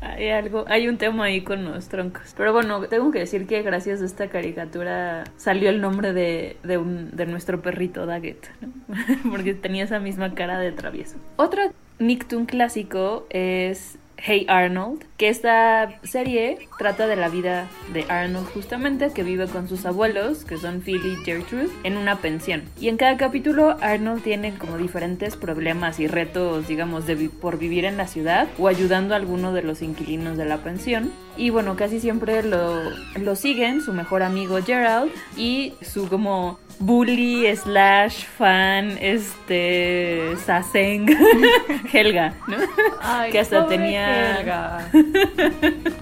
Hay 0.00 0.30
algo, 0.30 0.64
hay 0.68 0.88
un 0.88 0.96
tema 0.98 1.24
ahí 1.24 1.42
con 1.42 1.64
los 1.64 1.88
troncos. 1.88 2.34
Pero 2.36 2.52
bueno, 2.52 2.80
tengo 2.88 3.10
que 3.10 3.18
decir 3.20 3.46
que 3.46 3.62
gracias 3.62 4.00
a 4.02 4.04
esta 4.06 4.28
caricatura 4.28 5.24
salió 5.36 5.68
el 5.70 5.80
nombre 5.80 6.12
de, 6.12 6.56
de, 6.62 6.78
un- 6.78 7.10
de 7.14 7.26
nuestro 7.26 7.60
perrito 7.60 8.06
Daggett, 8.06 8.48
porque 9.30 9.54
tenía 9.54 9.84
esa 9.84 10.00
misma 10.00 10.34
cara 10.34 10.58
de 10.58 10.72
travieso. 10.72 11.16
Otro 11.36 11.62
Nicktoon 11.98 12.46
clásico 12.46 13.26
es 13.30 13.98
Hey 14.16 14.46
Arnold, 14.48 15.04
que 15.16 15.28
esta 15.30 15.98
serie 16.02 16.58
trata 16.78 17.06
de 17.06 17.16
la 17.16 17.28
vida 17.28 17.68
de 17.94 18.04
Arnold 18.08 18.46
justamente, 18.52 19.10
que 19.14 19.22
vive 19.22 19.46
con 19.46 19.66
sus 19.68 19.86
abuelos, 19.86 20.44
que 20.44 20.58
son 20.58 20.82
Phil 20.82 21.00
y 21.06 21.16
Gertrude, 21.24 21.68
en 21.84 21.96
una 21.96 22.16
pensión. 22.16 22.62
Y 22.78 22.88
en 22.88 22.96
cada 22.98 23.16
capítulo 23.16 23.76
Arnold 23.80 24.22
tiene 24.22 24.52
como 24.58 24.76
diferentes 24.76 25.36
problemas 25.36 26.00
y 26.00 26.06
retos, 26.06 26.68
digamos, 26.68 27.06
de 27.06 27.14
vi- 27.14 27.28
por 27.28 27.58
vivir 27.58 27.86
en 27.86 27.96
la 27.96 28.06
ciudad 28.08 28.46
o 28.58 28.68
ayudando 28.68 29.14
a 29.14 29.16
alguno 29.16 29.52
de 29.54 29.62
los 29.62 29.80
inquilinos 29.80 30.36
de 30.36 30.44
la 30.44 30.58
pensión. 30.58 31.10
Y 31.38 31.50
bueno, 31.50 31.76
casi 31.76 32.00
siempre 32.00 32.42
lo, 32.42 32.82
lo 33.18 33.36
siguen 33.36 33.80
su 33.82 33.92
mejor 33.92 34.22
amigo 34.22 34.58
Gerald 34.64 35.10
y 35.36 35.74
su 35.82 36.08
como 36.08 36.58
bully 36.78 37.54
slash 37.56 38.24
fan 38.24 38.98
este 39.00 40.34
Saseng 40.44 41.06
Helga, 41.92 42.34
¿no? 42.48 42.56
Ay, 43.02 43.30
que 43.32 43.38
hasta 43.40 43.66
tenía 43.66 44.40
Helga. 44.40 44.88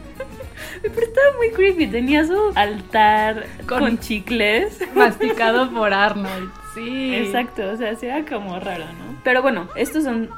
pero 0.83 1.01
estaba 1.01 1.37
muy 1.39 1.51
creepy 1.55 1.87
tenía 1.87 2.25
su 2.27 2.37
altar 2.55 3.47
con, 3.69 3.81
Con- 3.81 3.99
chicles 3.99 4.79
Masticado 4.95 5.71
por 5.75 5.93
Arnold. 5.93 6.51
Sí. 6.75 7.15
exacto 7.15 7.63
o 7.71 7.77
sea 7.77 7.93
era 8.03 8.25
como 8.25 8.59
raro 8.61 8.85
no 8.85 9.19
pero 9.23 9.43
bueno 9.43 9.69
estos 9.77 10.05
son 10.05 10.29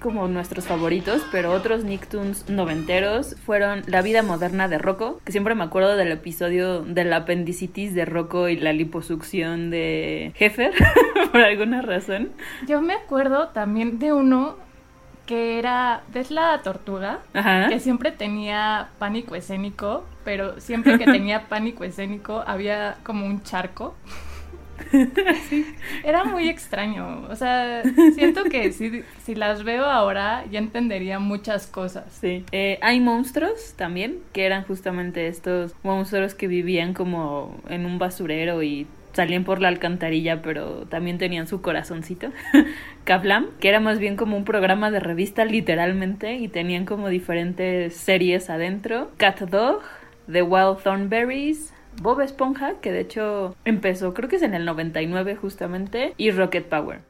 como 0.00 0.28
nuestros 0.28 0.66
favoritos, 0.66 1.24
pero 1.32 1.52
otros 1.52 1.82
Nicktoons 1.84 2.50
noventeros 2.50 3.36
fueron 3.46 3.84
La 3.86 4.02
vida 4.02 4.22
moderna 4.22 4.68
de 4.68 4.76
Rocco, 4.76 5.18
que 5.24 5.32
siempre 5.32 5.54
me 5.54 5.64
acuerdo 5.64 5.96
del 5.96 6.12
episodio 6.12 6.82
de 6.82 7.04
la 7.04 7.18
apendicitis 7.18 7.94
de 7.94 8.04
Rocco 8.04 8.48
y 8.50 8.56
la 8.56 8.74
liposucción 8.74 9.70
de 9.70 10.32
Heffer, 10.38 10.72
por 11.32 11.40
alguna 11.40 11.80
razón. 11.80 12.32
Yo 12.68 12.82
me 12.82 12.92
acuerdo 12.92 13.48
también 13.48 13.98
de 13.98 14.12
uno 14.12 14.56
que 15.26 15.58
era, 15.58 16.02
¿ves 16.12 16.30
la 16.30 16.60
tortuga? 16.62 17.20
Ajá. 17.32 17.68
Que 17.68 17.80
siempre 17.80 18.12
tenía 18.12 18.88
pánico 18.98 19.34
escénico, 19.34 20.04
pero 20.24 20.60
siempre 20.60 20.98
que 20.98 21.04
tenía 21.04 21.42
pánico 21.48 21.84
escénico 21.84 22.42
había 22.46 22.96
como 23.02 23.26
un 23.26 23.42
charco. 23.42 23.94
Era 26.04 26.24
muy 26.24 26.48
extraño. 26.48 27.26
O 27.30 27.36
sea, 27.36 27.82
siento 28.14 28.44
que 28.44 28.72
si, 28.72 29.02
si 29.22 29.34
las 29.34 29.64
veo 29.64 29.84
ahora 29.84 30.44
ya 30.50 30.58
entendería 30.58 31.18
muchas 31.18 31.66
cosas. 31.66 32.04
Sí. 32.20 32.44
Eh, 32.52 32.78
hay 32.82 33.00
monstruos 33.00 33.74
también, 33.76 34.18
que 34.32 34.44
eran 34.44 34.64
justamente 34.64 35.28
estos 35.28 35.74
monstruos 35.82 36.34
que 36.34 36.48
vivían 36.48 36.94
como 36.94 37.56
en 37.68 37.86
un 37.86 37.98
basurero 37.98 38.62
y 38.62 38.86
salían 39.14 39.44
por 39.44 39.60
la 39.60 39.68
alcantarilla, 39.68 40.42
pero 40.42 40.86
también 40.86 41.18
tenían 41.18 41.46
su 41.46 41.62
corazoncito. 41.62 42.30
Kablam, 43.04 43.48
que 43.60 43.68
era 43.68 43.80
más 43.80 43.98
bien 43.98 44.16
como 44.16 44.36
un 44.36 44.44
programa 44.44 44.90
de 44.90 45.00
revista 45.00 45.44
literalmente 45.44 46.34
y 46.34 46.48
tenían 46.48 46.84
como 46.84 47.08
diferentes 47.08 47.96
series 47.96 48.50
adentro. 48.50 49.10
Cat 49.16 49.40
Dog, 49.40 49.82
The 50.30 50.42
Wild 50.42 50.82
Thornberries, 50.82 51.72
Bob 52.02 52.20
Esponja, 52.20 52.80
que 52.80 52.92
de 52.92 53.00
hecho 53.00 53.56
empezó, 53.64 54.14
creo 54.14 54.28
que 54.28 54.36
es 54.36 54.42
en 54.42 54.54
el 54.54 54.64
99 54.64 55.36
justamente, 55.36 56.14
y 56.16 56.30
Rocket 56.30 56.66
Power. 56.66 57.00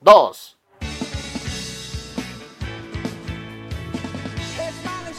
2. 0.00 0.58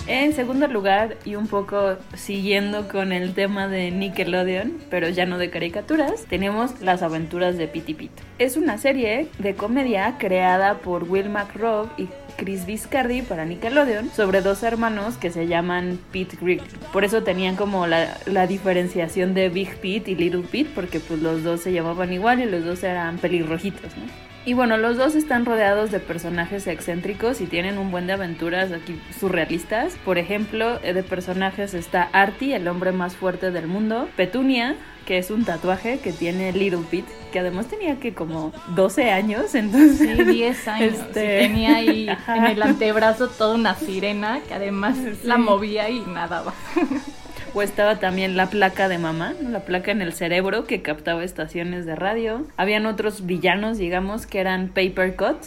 En 0.06 0.34
segundo 0.34 0.68
lugar, 0.68 1.16
y 1.24 1.36
un 1.36 1.48
poco 1.48 1.96
siguiendo 2.14 2.90
con 2.90 3.14
el 3.14 3.34
tema 3.34 3.70
de 3.70 3.90
Nickelodeon, 3.90 4.80
pero 4.90 5.08
ya 5.08 5.26
no 5.26 5.38
de 5.38 5.50
caricaturas, 5.50 6.26
tenemos 6.26 6.82
Las 6.82 7.02
aventuras 7.02 7.58
de 7.58 7.70
Pity 7.70 7.94
Pit. 7.94 8.12
Es 8.38 8.58
una 8.58 8.78
serie 8.78 9.30
de 9.40 9.56
comedia 9.56 10.16
creada 10.18 10.80
por 10.80 11.04
Will 11.06 11.30
McRobb 11.30 11.88
y 11.98 12.10
Chris 12.36 12.66
Viscardi 12.66 13.22
para 13.22 13.46
Nickelodeon 13.46 14.10
sobre 14.10 14.42
dos 14.42 14.64
hermanos 14.64 15.16
que 15.16 15.32
se 15.32 15.48
llaman 15.48 15.98
Pete 16.12 16.38
Grigg. 16.42 16.64
Por 16.92 17.06
eso 17.06 17.24
tenían 17.24 17.56
como 17.56 17.88
la, 17.88 18.18
la 18.26 18.46
diferenciación 18.46 19.34
de 19.34 19.48
Big 19.48 19.78
Pete 19.78 20.12
y 20.12 20.16
Little 20.16 20.44
Pete, 20.52 20.70
porque 20.76 21.00
pues 21.00 21.22
los 21.22 21.44
dos 21.44 21.62
se 21.62 21.72
llamaban 21.72 22.12
igual 22.12 22.42
y 22.42 22.46
los 22.46 22.66
dos 22.66 22.84
eran 22.84 23.20
pelirrojitos, 23.20 23.96
¿no? 23.96 24.33
Y 24.46 24.54
bueno, 24.56 24.76
los 24.78 24.98
dos 24.98 25.16
están 25.16 25.46
rodeados 25.46 25.90
de 25.92 26.00
personajes 26.02 26.68
excéntricos 26.68 27.40
y 27.40 27.46
tienen 27.46 27.78
un 27.78 27.92
buen 27.92 28.08
de 28.08 28.14
aventuras 28.14 28.74
aquí 28.74 29.00
surrealistas. 29.18 29.96
Por 30.04 30.18
ejemplo, 30.18 30.80
eh, 30.84 30.94
de 30.94 31.02
personajes 31.02 31.74
está 31.74 32.10
Artie, 32.12 32.56
el 32.56 32.68
hombre 32.68 32.92
más 32.92 33.16
fuerte 33.16 33.52
del 33.52 33.68
mundo, 33.68 34.10
Petunia, 34.18 34.76
que 35.06 35.18
es 35.18 35.32
un 35.32 35.46
tatuaje 35.46 36.00
que 36.00 36.12
tiene 36.12 36.52
Little 36.52 36.82
Pete, 36.92 37.12
que 37.32 37.40
además 37.40 37.68
tenía 37.68 38.00
que 38.02 38.14
como 38.14 38.52
12 38.76 39.12
años, 39.12 39.56
entonces... 39.56 40.18
Sí, 40.18 40.24
10 40.26 40.68
años. 40.68 40.94
Este- 40.94 41.36
Y 41.44 41.48
tenía 41.48 41.76
ahí 41.78 42.10
Ajá. 42.10 42.36
en 42.36 42.46
el 42.48 42.62
antebrazo 42.64 43.30
toda 43.30 43.56
una 43.56 43.76
sirena 43.76 44.42
que 44.46 44.54
además 44.54 44.98
la 45.24 45.38
movía 45.38 45.90
y 45.90 46.02
nadaba. 46.02 46.54
O 47.56 47.62
estaba 47.62 48.00
también 48.00 48.36
la 48.36 48.48
placa 48.48 48.88
de 48.90 48.98
mamá, 48.98 49.34
la 49.42 49.60
placa 49.62 49.92
en 49.92 50.02
el 50.02 50.14
cerebro 50.14 50.66
que 50.66 50.82
captaba 50.82 51.24
estaciones 51.24 51.86
de 51.86 51.96
radio. 51.96 52.46
Habían 52.58 52.86
otros 52.88 53.26
villanos, 53.28 53.78
digamos, 53.78 54.26
que 54.26 54.40
eran 54.40 54.70
Paper 54.70 55.16
Cut, 55.16 55.38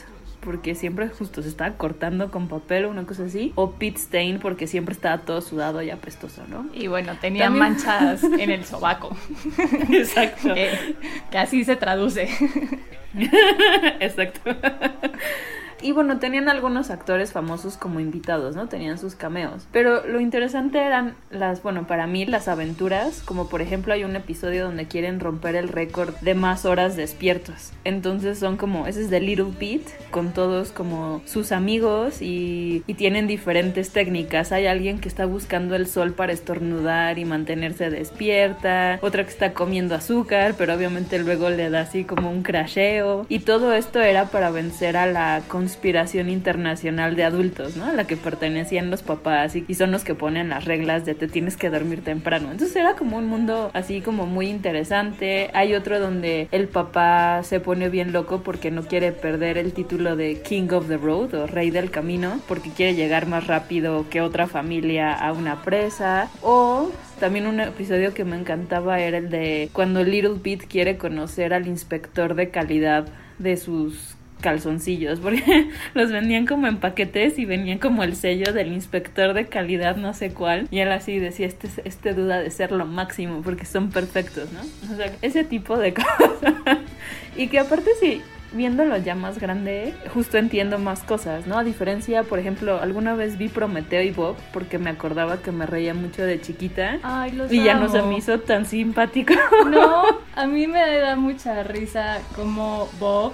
porque 0.40 0.76
siempre 0.76 1.08
justo 1.08 1.42
se 1.42 1.48
estaba 1.48 1.76
cortando 1.76 2.30
con 2.30 2.46
papel 2.46 2.84
o 2.84 2.90
una 2.90 3.02
cosa 3.06 3.24
así. 3.24 3.52
O 3.56 3.72
Pete 3.72 3.98
Stain, 3.98 4.38
porque 4.38 4.68
siempre 4.68 4.94
estaba 4.94 5.18
todo 5.22 5.40
sudado 5.40 5.82
y 5.82 5.90
apestoso, 5.90 6.44
¿no? 6.48 6.68
Y 6.72 6.86
bueno, 6.86 7.16
tenía 7.20 7.46
También- 7.46 7.70
manchas 7.72 8.22
en 8.38 8.50
el 8.52 8.64
sobaco. 8.64 9.16
Exacto. 9.90 10.54
que, 10.54 10.94
que 11.32 11.38
así 11.38 11.64
se 11.64 11.74
traduce. 11.74 12.28
Exacto. 13.98 14.40
Y 15.82 15.92
bueno, 15.92 16.18
tenían 16.18 16.48
algunos 16.48 16.90
actores 16.90 17.32
famosos 17.32 17.76
como 17.76 18.00
invitados, 18.00 18.56
¿no? 18.56 18.68
Tenían 18.68 18.98
sus 18.98 19.14
cameos. 19.14 19.66
Pero 19.72 20.06
lo 20.06 20.20
interesante 20.20 20.78
eran 20.78 21.14
las, 21.30 21.62
bueno, 21.62 21.86
para 21.86 22.06
mí 22.06 22.24
las 22.24 22.48
aventuras, 22.48 23.22
como 23.24 23.48
por 23.48 23.62
ejemplo 23.62 23.92
hay 23.92 24.04
un 24.04 24.16
episodio 24.16 24.64
donde 24.64 24.86
quieren 24.86 25.20
romper 25.20 25.54
el 25.56 25.68
récord 25.68 26.14
de 26.20 26.34
más 26.34 26.64
horas 26.64 26.96
despiertos. 26.96 27.72
Entonces 27.84 28.38
son 28.38 28.56
como, 28.56 28.86
ese 28.86 29.02
es 29.02 29.10
de 29.10 29.20
Little 29.20 29.52
Pete, 29.58 29.92
con 30.10 30.32
todos 30.32 30.72
como 30.72 31.22
sus 31.26 31.52
amigos 31.52 32.22
y, 32.22 32.82
y 32.86 32.94
tienen 32.94 33.26
diferentes 33.26 33.90
técnicas. 33.90 34.52
Hay 34.52 34.66
alguien 34.66 34.98
que 34.98 35.08
está 35.08 35.26
buscando 35.26 35.76
el 35.76 35.86
sol 35.86 36.12
para 36.12 36.32
estornudar 36.32 37.18
y 37.18 37.24
mantenerse 37.24 37.90
despierta, 37.90 38.98
otra 39.02 39.24
que 39.24 39.30
está 39.30 39.52
comiendo 39.52 39.94
azúcar, 39.94 40.54
pero 40.56 40.74
obviamente 40.74 41.18
luego 41.18 41.50
le 41.50 41.70
da 41.70 41.80
así 41.80 42.04
como 42.04 42.30
un 42.30 42.42
crasheo. 42.42 43.26
Y 43.28 43.40
todo 43.40 43.72
esto 43.72 44.00
era 44.00 44.26
para 44.26 44.50
vencer 44.50 44.96
a 44.96 45.06
la 45.06 45.42
conspiración 45.66 46.28
internacional 46.28 47.16
de 47.16 47.24
adultos, 47.24 47.76
¿no? 47.76 47.86
A 47.86 47.92
la 47.92 48.06
que 48.06 48.16
pertenecían 48.16 48.88
los 48.88 49.02
papás 49.02 49.56
y, 49.56 49.64
y 49.66 49.74
son 49.74 49.90
los 49.90 50.04
que 50.04 50.14
ponen 50.14 50.50
las 50.50 50.64
reglas 50.64 51.04
de 51.04 51.16
te 51.16 51.26
tienes 51.26 51.56
que 51.56 51.70
dormir 51.70 52.04
temprano. 52.04 52.52
Entonces 52.52 52.76
era 52.76 52.94
como 52.94 53.16
un 53.16 53.26
mundo 53.26 53.72
así 53.74 54.00
como 54.00 54.26
muy 54.26 54.46
interesante. 54.46 55.50
Hay 55.54 55.74
otro 55.74 55.98
donde 55.98 56.46
el 56.52 56.68
papá 56.68 57.42
se 57.42 57.58
pone 57.58 57.88
bien 57.88 58.12
loco 58.12 58.42
porque 58.44 58.70
no 58.70 58.84
quiere 58.84 59.10
perder 59.10 59.58
el 59.58 59.72
título 59.72 60.14
de 60.14 60.40
King 60.40 60.68
of 60.70 60.86
the 60.86 60.98
Road 60.98 61.34
o 61.34 61.48
Rey 61.48 61.70
del 61.70 61.90
Camino 61.90 62.40
porque 62.46 62.70
quiere 62.70 62.94
llegar 62.94 63.26
más 63.26 63.48
rápido 63.48 64.08
que 64.08 64.20
otra 64.20 64.46
familia 64.46 65.14
a 65.14 65.32
una 65.32 65.64
presa. 65.64 66.30
O 66.42 66.92
también 67.18 67.48
un 67.48 67.58
episodio 67.58 68.14
que 68.14 68.24
me 68.24 68.38
encantaba 68.38 69.00
era 69.00 69.18
el 69.18 69.30
de 69.30 69.68
cuando 69.72 70.04
Little 70.04 70.36
Pete 70.40 70.68
quiere 70.68 70.96
conocer 70.96 71.52
al 71.52 71.66
inspector 71.66 72.36
de 72.36 72.50
calidad 72.50 73.08
de 73.38 73.56
sus 73.56 74.15
calzoncillos, 74.40 75.20
porque 75.20 75.70
los 75.94 76.12
vendían 76.12 76.46
como 76.46 76.66
en 76.66 76.78
paquetes 76.78 77.38
y 77.38 77.44
venían 77.44 77.78
como 77.78 78.02
el 78.02 78.16
sello 78.16 78.52
del 78.52 78.72
inspector 78.72 79.34
de 79.34 79.46
calidad 79.46 79.96
no 79.96 80.14
sé 80.14 80.32
cuál, 80.32 80.68
y 80.70 80.80
él 80.80 80.92
así 80.92 81.18
decía, 81.18 81.46
este, 81.46 81.68
este 81.84 82.14
duda 82.14 82.40
de 82.40 82.50
ser 82.50 82.72
lo 82.72 82.86
máximo, 82.86 83.42
porque 83.42 83.64
son 83.64 83.90
perfectos, 83.90 84.50
¿no? 84.52 84.60
O 84.92 84.96
sea, 84.96 85.12
ese 85.22 85.44
tipo 85.44 85.78
de 85.78 85.94
cosas. 85.94 86.78
y 87.36 87.48
que 87.48 87.58
aparte 87.58 87.90
sí, 88.00 88.22
viéndolo 88.52 88.96
ya 88.96 89.14
más 89.14 89.38
grande, 89.38 89.94
justo 90.12 90.38
entiendo 90.38 90.78
más 90.78 91.02
cosas, 91.02 91.46
¿no? 91.46 91.58
A 91.58 91.64
diferencia, 91.64 92.22
por 92.22 92.38
ejemplo, 92.38 92.80
alguna 92.80 93.14
vez 93.14 93.38
vi 93.38 93.48
Prometeo 93.48 94.02
y 94.02 94.10
Bob 94.10 94.36
porque 94.52 94.78
me 94.78 94.90
acordaba 94.90 95.38
que 95.38 95.52
me 95.52 95.66
reía 95.66 95.94
mucho 95.94 96.22
de 96.22 96.40
chiquita. 96.40 96.98
Ay, 97.02 97.32
los 97.32 97.52
y 97.52 97.62
ya 97.62 97.74
no 97.74 97.88
se 97.88 98.02
me 98.02 98.16
hizo 98.16 98.40
tan 98.40 98.66
simpático. 98.66 99.34
No, 99.68 100.04
a 100.36 100.46
mí 100.46 100.66
me 100.66 100.98
da 100.98 101.16
mucha 101.16 101.62
risa 101.62 102.18
como 102.34 102.88
Bob 102.98 103.32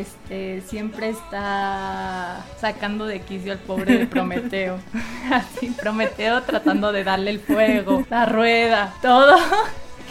este 0.00 0.62
siempre 0.62 1.10
está 1.10 2.44
sacando 2.58 3.06
de 3.06 3.20
quicio 3.20 3.52
al 3.52 3.58
pobre 3.58 3.98
de 3.98 4.06
Prometeo. 4.06 4.78
Así, 5.30 5.68
Prometeo 5.70 6.42
tratando 6.42 6.92
de 6.92 7.04
darle 7.04 7.30
el 7.30 7.40
fuego, 7.40 8.04
la 8.10 8.26
rueda, 8.26 8.94
todo. 9.02 9.36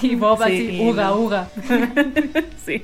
Y 0.04 0.16
Bob 0.16 0.40
Sí, 0.40 0.44
así, 0.44 0.90
uga, 0.90 1.14
uga. 1.14 1.48
sí. 2.66 2.84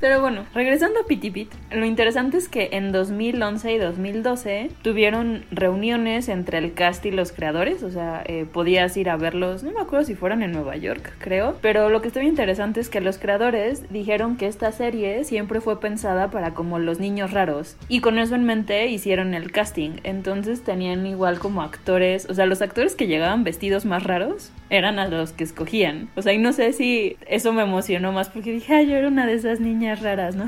Pero 0.00 0.22
bueno, 0.22 0.46
regresando 0.54 1.00
a 1.00 1.06
Pity 1.06 1.30
Pit, 1.30 1.52
lo 1.70 1.84
interesante 1.84 2.38
es 2.38 2.48
que 2.48 2.70
en 2.72 2.90
2011 2.90 3.72
y 3.72 3.78
2012 3.78 4.70
tuvieron 4.80 5.44
reuniones 5.50 6.30
entre 6.30 6.56
el 6.56 6.72
cast 6.72 7.04
y 7.04 7.10
los 7.10 7.32
creadores, 7.32 7.82
o 7.82 7.90
sea, 7.90 8.22
eh, 8.24 8.46
podías 8.50 8.96
ir 8.96 9.10
a 9.10 9.18
verlos, 9.18 9.62
no 9.62 9.72
me 9.72 9.80
acuerdo 9.80 10.06
si 10.06 10.14
fueron 10.14 10.42
en 10.42 10.52
Nueva 10.52 10.76
York, 10.76 11.12
creo, 11.18 11.58
pero 11.60 11.90
lo 11.90 12.00
que 12.00 12.08
bien 12.08 12.26
interesante 12.26 12.80
es 12.80 12.88
que 12.88 13.00
los 13.00 13.18
creadores 13.18 13.92
dijeron 13.92 14.36
que 14.36 14.46
esta 14.46 14.72
serie 14.72 15.22
siempre 15.24 15.60
fue 15.60 15.80
pensada 15.80 16.30
para 16.30 16.54
como 16.54 16.78
los 16.78 16.98
niños 16.98 17.32
raros 17.32 17.76
y 17.88 18.00
con 18.00 18.18
eso 18.18 18.34
en 18.34 18.44
mente 18.44 18.86
hicieron 18.86 19.34
el 19.34 19.52
casting, 19.52 19.98
entonces 20.02 20.62
tenían 20.62 21.06
igual 21.06 21.38
como 21.38 21.62
actores, 21.62 22.26
o 22.30 22.34
sea, 22.34 22.46
los 22.46 22.62
actores 22.62 22.94
que 22.94 23.06
llegaban 23.06 23.44
vestidos 23.44 23.84
más 23.84 24.04
raros 24.04 24.50
eran 24.70 24.98
a 24.98 25.08
los 25.08 25.32
que 25.32 25.44
escogían, 25.44 26.08
o 26.16 26.22
sea, 26.22 26.32
y 26.32 26.38
no 26.38 26.54
sé 26.54 26.72
si 26.72 27.16
eso 27.26 27.52
me 27.52 27.62
emocionó 27.62 28.12
más 28.12 28.30
porque 28.30 28.52
dije, 28.52 28.74
ay, 28.74 28.88
yo 28.88 28.96
era 28.96 29.08
una 29.08 29.26
de 29.26 29.34
esas 29.34 29.60
niñas 29.60 29.89
raras, 29.96 30.36
¿no? 30.36 30.46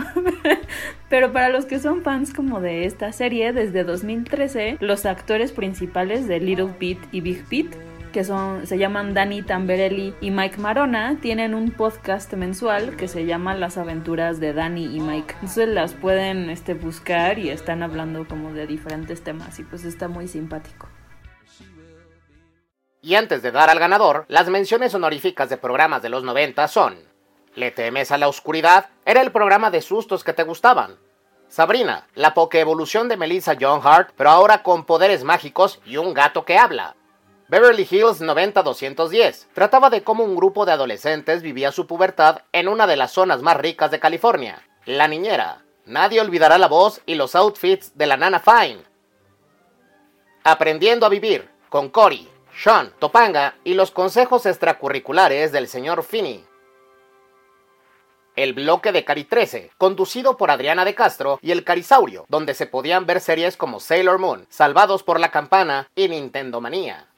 Pero 1.08 1.32
para 1.32 1.48
los 1.48 1.66
que 1.66 1.80
son 1.80 2.02
fans 2.02 2.32
como 2.32 2.60
de 2.60 2.84
esta 2.84 3.12
serie, 3.12 3.52
desde 3.52 3.84
2013, 3.84 4.78
los 4.80 5.04
actores 5.04 5.52
principales 5.52 6.28
de 6.28 6.40
Little 6.40 6.74
Pete 6.78 7.08
y 7.10 7.20
Big 7.20 7.44
Pete 7.48 7.76
que 8.12 8.24
son, 8.24 8.66
se 8.66 8.78
llaman 8.78 9.14
Danny 9.14 9.42
Tamberelli 9.42 10.14
y 10.20 10.30
Mike 10.30 10.58
Marona, 10.58 11.18
tienen 11.20 11.54
un 11.54 11.70
podcast 11.70 12.32
mensual 12.34 12.96
que 12.96 13.08
se 13.08 13.24
llama 13.24 13.54
Las 13.54 13.78
aventuras 13.78 14.38
de 14.38 14.52
Danny 14.52 14.94
y 14.94 15.00
Mike. 15.00 15.34
Entonces 15.34 15.68
las 15.68 15.94
pueden 15.94 16.50
este, 16.50 16.74
buscar 16.74 17.38
y 17.38 17.48
están 17.48 17.82
hablando 17.82 18.28
como 18.28 18.52
de 18.52 18.66
diferentes 18.66 19.24
temas 19.24 19.58
y 19.58 19.64
pues 19.64 19.84
está 19.84 20.08
muy 20.08 20.28
simpático. 20.28 20.88
Y 23.00 23.16
antes 23.16 23.42
de 23.42 23.50
dar 23.50 23.68
al 23.68 23.80
ganador, 23.80 24.26
las 24.28 24.48
menciones 24.48 24.94
honoríficas 24.94 25.50
de 25.50 25.56
programas 25.56 26.02
de 26.02 26.08
los 26.08 26.22
90 26.22 26.68
son 26.68 26.94
¿Le 27.54 27.70
temes 27.70 28.10
a 28.10 28.18
la 28.18 28.28
oscuridad? 28.28 28.86
Era 29.04 29.20
el 29.20 29.30
programa 29.30 29.70
de 29.70 29.82
sustos 29.82 30.24
que 30.24 30.32
te 30.32 30.42
gustaban. 30.42 30.98
Sabrina, 31.48 32.06
la 32.14 32.32
pokeevolución 32.32 33.08
de 33.08 33.18
Melissa 33.18 33.56
John 33.60 33.82
Hart, 33.84 34.14
pero 34.16 34.30
ahora 34.30 34.62
con 34.62 34.86
poderes 34.86 35.22
mágicos 35.22 35.80
y 35.84 35.98
un 35.98 36.14
gato 36.14 36.46
que 36.46 36.56
habla. 36.56 36.96
Beverly 37.48 37.86
Hills 37.90 38.22
90210 38.22 39.48
trataba 39.52 39.90
de 39.90 40.02
cómo 40.02 40.24
un 40.24 40.34
grupo 40.34 40.64
de 40.64 40.72
adolescentes 40.72 41.42
vivía 41.42 41.70
su 41.70 41.86
pubertad 41.86 42.38
en 42.52 42.68
una 42.68 42.86
de 42.86 42.96
las 42.96 43.12
zonas 43.12 43.42
más 43.42 43.58
ricas 43.58 43.90
de 43.90 44.00
California, 44.00 44.66
La 44.86 45.06
Niñera. 45.06 45.62
Nadie 45.84 46.22
olvidará 46.22 46.56
la 46.56 46.68
voz 46.68 47.02
y 47.04 47.16
los 47.16 47.34
outfits 47.34 47.98
de 47.98 48.06
la 48.06 48.16
Nana 48.16 48.40
Fine. 48.40 48.84
Aprendiendo 50.44 51.04
a 51.04 51.10
vivir 51.10 51.50
con 51.68 51.90
Cory, 51.90 52.26
Sean, 52.56 52.94
Topanga 52.98 53.56
y 53.62 53.74
los 53.74 53.90
consejos 53.90 54.46
extracurriculares 54.46 55.52
del 55.52 55.68
señor 55.68 56.02
Finney. 56.02 56.46
El 58.34 58.54
bloque 58.54 58.92
de 58.92 59.04
Cari 59.04 59.24
13, 59.24 59.72
conducido 59.76 60.38
por 60.38 60.50
Adriana 60.50 60.86
de 60.86 60.94
Castro 60.94 61.38
y 61.42 61.50
el 61.50 61.64
Carisaurio, 61.64 62.24
donde 62.28 62.54
se 62.54 62.66
podían 62.66 63.04
ver 63.04 63.20
series 63.20 63.58
como 63.58 63.78
Sailor 63.78 64.18
Moon, 64.18 64.46
Salvados 64.48 65.02
por 65.02 65.20
la 65.20 65.30
Campana 65.30 65.90
y 65.94 66.08
Nintendo 66.08 66.62
Manía. 66.62 67.08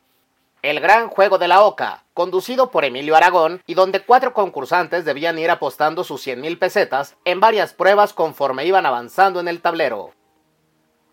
El 0.62 0.81
Gran 0.81 1.09
Juego 1.09 1.38
de 1.38 1.46
la 1.46 1.62
Oca, 1.62 2.03
conducido 2.14 2.72
por 2.72 2.85
Emilio 2.85 3.14
Aragón 3.14 3.62
y 3.64 3.74
donde 3.74 4.00
cuatro 4.00 4.35
concursantes 4.35 5.05
debían 5.05 5.38
ir 5.38 5.50
apostando 5.50 6.03
sus 6.03 6.20
100 6.20 6.40
mil 6.40 6.59
pesetas 6.59 7.14
en 7.24 7.38
varias 7.38 7.74
pruebas 7.74 8.12
conforme 8.12 8.66
iban 8.66 8.85
avanzando 8.85 9.38
en 9.38 9.46
el 9.46 9.61
tablero. 9.61 10.14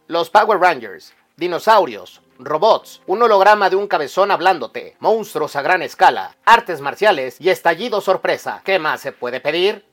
Los 0.07 0.31
Power 0.31 0.59
Rangers, 0.59 1.13
dinosaurios, 1.37 2.21
robots, 2.39 3.03
un 3.05 3.21
holograma 3.21 3.69
de 3.69 3.75
un 3.75 3.87
cabezón 3.87 4.31
hablándote, 4.31 4.95
monstruos 4.99 5.55
a 5.55 5.61
gran 5.61 5.83
escala, 5.83 6.37
artes 6.43 6.81
marciales 6.81 7.39
y 7.39 7.49
estallido 7.49 8.01
sorpresa. 8.01 8.61
¿Qué 8.65 8.79
más 8.79 9.01
se 9.01 9.11
puede 9.11 9.41
pedir? 9.41 9.90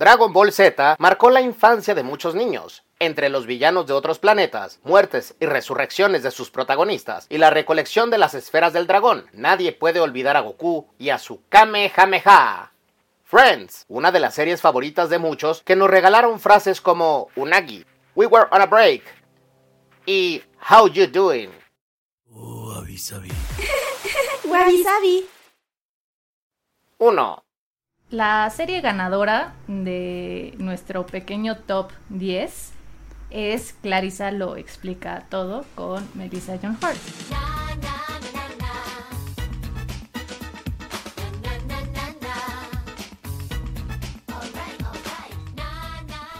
Dragon 0.00 0.32
Ball 0.32 0.50
Z 0.50 0.96
marcó 0.98 1.28
la 1.28 1.42
infancia 1.42 1.94
de 1.94 2.02
muchos 2.02 2.34
niños. 2.34 2.84
Entre 3.00 3.28
los 3.28 3.44
villanos 3.44 3.86
de 3.86 3.92
otros 3.92 4.18
planetas, 4.18 4.80
muertes 4.82 5.34
y 5.40 5.44
resurrecciones 5.44 6.22
de 6.22 6.30
sus 6.30 6.50
protagonistas 6.50 7.26
y 7.28 7.36
la 7.36 7.50
recolección 7.50 8.08
de 8.08 8.16
las 8.16 8.32
esferas 8.32 8.72
del 8.72 8.86
dragón, 8.86 9.26
nadie 9.34 9.72
puede 9.72 10.00
olvidar 10.00 10.38
a 10.38 10.40
Goku 10.40 10.86
y 10.98 11.10
a 11.10 11.18
su 11.18 11.42
Kamehameha. 11.50 12.72
Friends, 13.24 13.84
una 13.88 14.10
de 14.10 14.20
las 14.20 14.34
series 14.34 14.62
favoritas 14.62 15.10
de 15.10 15.18
muchos 15.18 15.62
que 15.64 15.76
nos 15.76 15.90
regalaron 15.90 16.40
frases 16.40 16.80
como 16.80 17.28
Unagi, 17.36 17.84
We 18.14 18.24
were 18.24 18.46
on 18.52 18.62
a 18.62 18.66
break 18.66 19.02
y 20.06 20.42
How 20.70 20.88
you 20.88 21.08
doing. 21.08 21.50
Wabi 22.30 22.96
Sabi. 22.96 23.28
1. 26.96 27.44
La 28.10 28.50
serie 28.50 28.80
ganadora 28.80 29.52
de 29.68 30.54
nuestro 30.58 31.06
pequeño 31.06 31.58
top 31.58 31.92
10 32.08 32.72
es 33.30 33.72
Clarissa 33.82 34.32
lo 34.32 34.56
explica 34.56 35.26
todo 35.28 35.64
con 35.76 36.04
Melissa 36.14 36.58
John 36.60 36.76
Hart. 36.82 36.98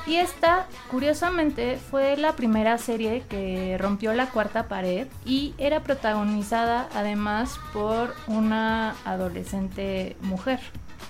Y 0.08 0.16
esta, 0.16 0.66
curiosamente, 0.90 1.76
fue 1.76 2.16
la 2.16 2.34
primera 2.34 2.78
serie 2.78 3.22
que 3.28 3.78
rompió 3.78 4.12
la 4.12 4.28
cuarta 4.30 4.66
pared 4.66 5.06
y 5.24 5.54
era 5.56 5.84
protagonizada 5.84 6.88
además 6.96 7.60
por 7.72 8.12
una 8.26 8.96
adolescente 9.04 10.16
mujer. 10.20 10.58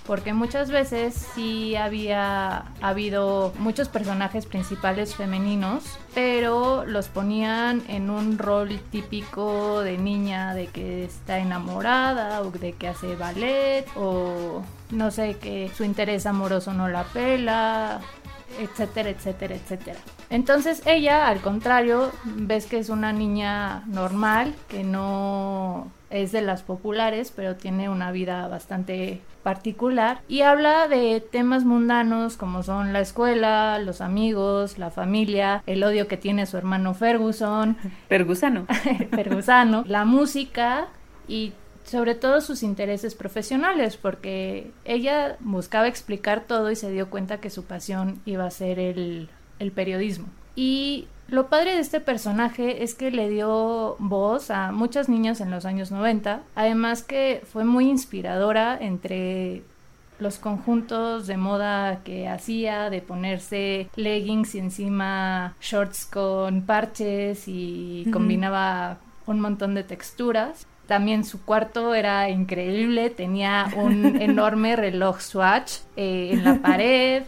Porque 0.05 0.33
muchas 0.33 0.71
veces 0.71 1.27
sí 1.35 1.75
había 1.75 2.65
habido 2.81 3.53
muchos 3.59 3.87
personajes 3.87 4.45
principales 4.45 5.15
femeninos, 5.15 5.99
pero 6.15 6.85
los 6.85 7.07
ponían 7.07 7.83
en 7.87 8.09
un 8.09 8.37
rol 8.37 8.79
típico 8.91 9.81
de 9.81 9.97
niña, 9.97 10.53
de 10.53 10.67
que 10.67 11.05
está 11.05 11.37
enamorada 11.37 12.41
o 12.41 12.51
de 12.51 12.73
que 12.73 12.87
hace 12.87 13.15
ballet 13.15 13.85
o 13.95 14.63
no 14.89 15.11
sé, 15.11 15.37
que 15.37 15.71
su 15.75 15.83
interés 15.83 16.25
amoroso 16.25 16.73
no 16.73 16.89
la 16.89 17.03
pela, 17.03 18.01
etcétera, 18.59 19.09
etcétera, 19.09 19.55
etcétera. 19.55 19.99
Entonces 20.29 20.81
ella, 20.85 21.27
al 21.27 21.41
contrario, 21.41 22.11
ves 22.23 22.65
que 22.65 22.79
es 22.79 22.89
una 22.89 23.13
niña 23.13 23.83
normal, 23.85 24.55
que 24.67 24.83
no 24.83 25.91
es 26.11 26.31
de 26.31 26.41
las 26.41 26.63
populares, 26.63 27.31
pero 27.35 27.55
tiene 27.55 27.89
una 27.89 28.11
vida 28.11 28.47
bastante 28.47 29.21
particular. 29.43 30.21
Y 30.27 30.41
habla 30.41 30.87
de 30.87 31.21
temas 31.21 31.63
mundanos 31.65 32.37
como 32.37 32.63
son 32.63 32.93
la 32.93 32.99
escuela, 32.99 33.79
los 33.79 34.01
amigos, 34.01 34.77
la 34.77 34.91
familia, 34.91 35.63
el 35.65 35.83
odio 35.83 36.07
que 36.07 36.17
tiene 36.17 36.45
su 36.45 36.57
hermano 36.57 36.93
Ferguson, 36.93 37.77
Fergusano, 38.09 38.65
Fergusano, 39.11 39.83
la 39.87 40.05
música 40.05 40.87
y 41.27 41.53
sobre 41.83 42.13
todo 42.15 42.41
sus 42.41 42.63
intereses 42.63 43.15
profesionales, 43.15 43.97
porque 43.97 44.71
ella 44.85 45.37
buscaba 45.39 45.87
explicar 45.87 46.41
todo 46.41 46.69
y 46.69 46.75
se 46.75 46.91
dio 46.91 47.09
cuenta 47.09 47.39
que 47.39 47.49
su 47.49 47.63
pasión 47.63 48.21
iba 48.25 48.45
a 48.45 48.51
ser 48.51 48.79
el, 48.79 49.29
el 49.59 49.71
periodismo. 49.71 50.27
Y 50.55 51.07
lo 51.31 51.47
padre 51.47 51.75
de 51.75 51.79
este 51.79 52.01
personaje 52.01 52.83
es 52.83 52.93
que 52.93 53.09
le 53.09 53.29
dio 53.29 53.95
voz 53.99 54.51
a 54.51 54.73
muchas 54.73 55.07
niñas 55.07 55.39
en 55.39 55.49
los 55.49 55.65
años 55.65 55.89
90, 55.89 56.41
además 56.55 57.03
que 57.03 57.41
fue 57.49 57.63
muy 57.63 57.89
inspiradora 57.89 58.77
entre 58.77 59.63
los 60.19 60.37
conjuntos 60.37 61.27
de 61.27 61.37
moda 61.37 62.03
que 62.03 62.27
hacía, 62.27 62.89
de 62.89 63.01
ponerse 63.01 63.89
leggings 63.95 64.55
y 64.55 64.59
encima 64.59 65.55
shorts 65.61 66.05
con 66.05 66.63
parches 66.63 67.47
y 67.47 68.07
combinaba 68.11 68.97
un 69.25 69.39
montón 69.39 69.73
de 69.73 69.85
texturas. 69.85 70.67
También 70.85 71.23
su 71.23 71.45
cuarto 71.45 71.95
era 71.95 72.29
increíble, 72.29 73.09
tenía 73.09 73.71
un 73.77 74.17
enorme 74.21 74.75
reloj 74.75 75.21
Swatch 75.21 75.77
eh, 75.95 76.31
en 76.33 76.43
la 76.43 76.55
pared. 76.55 77.23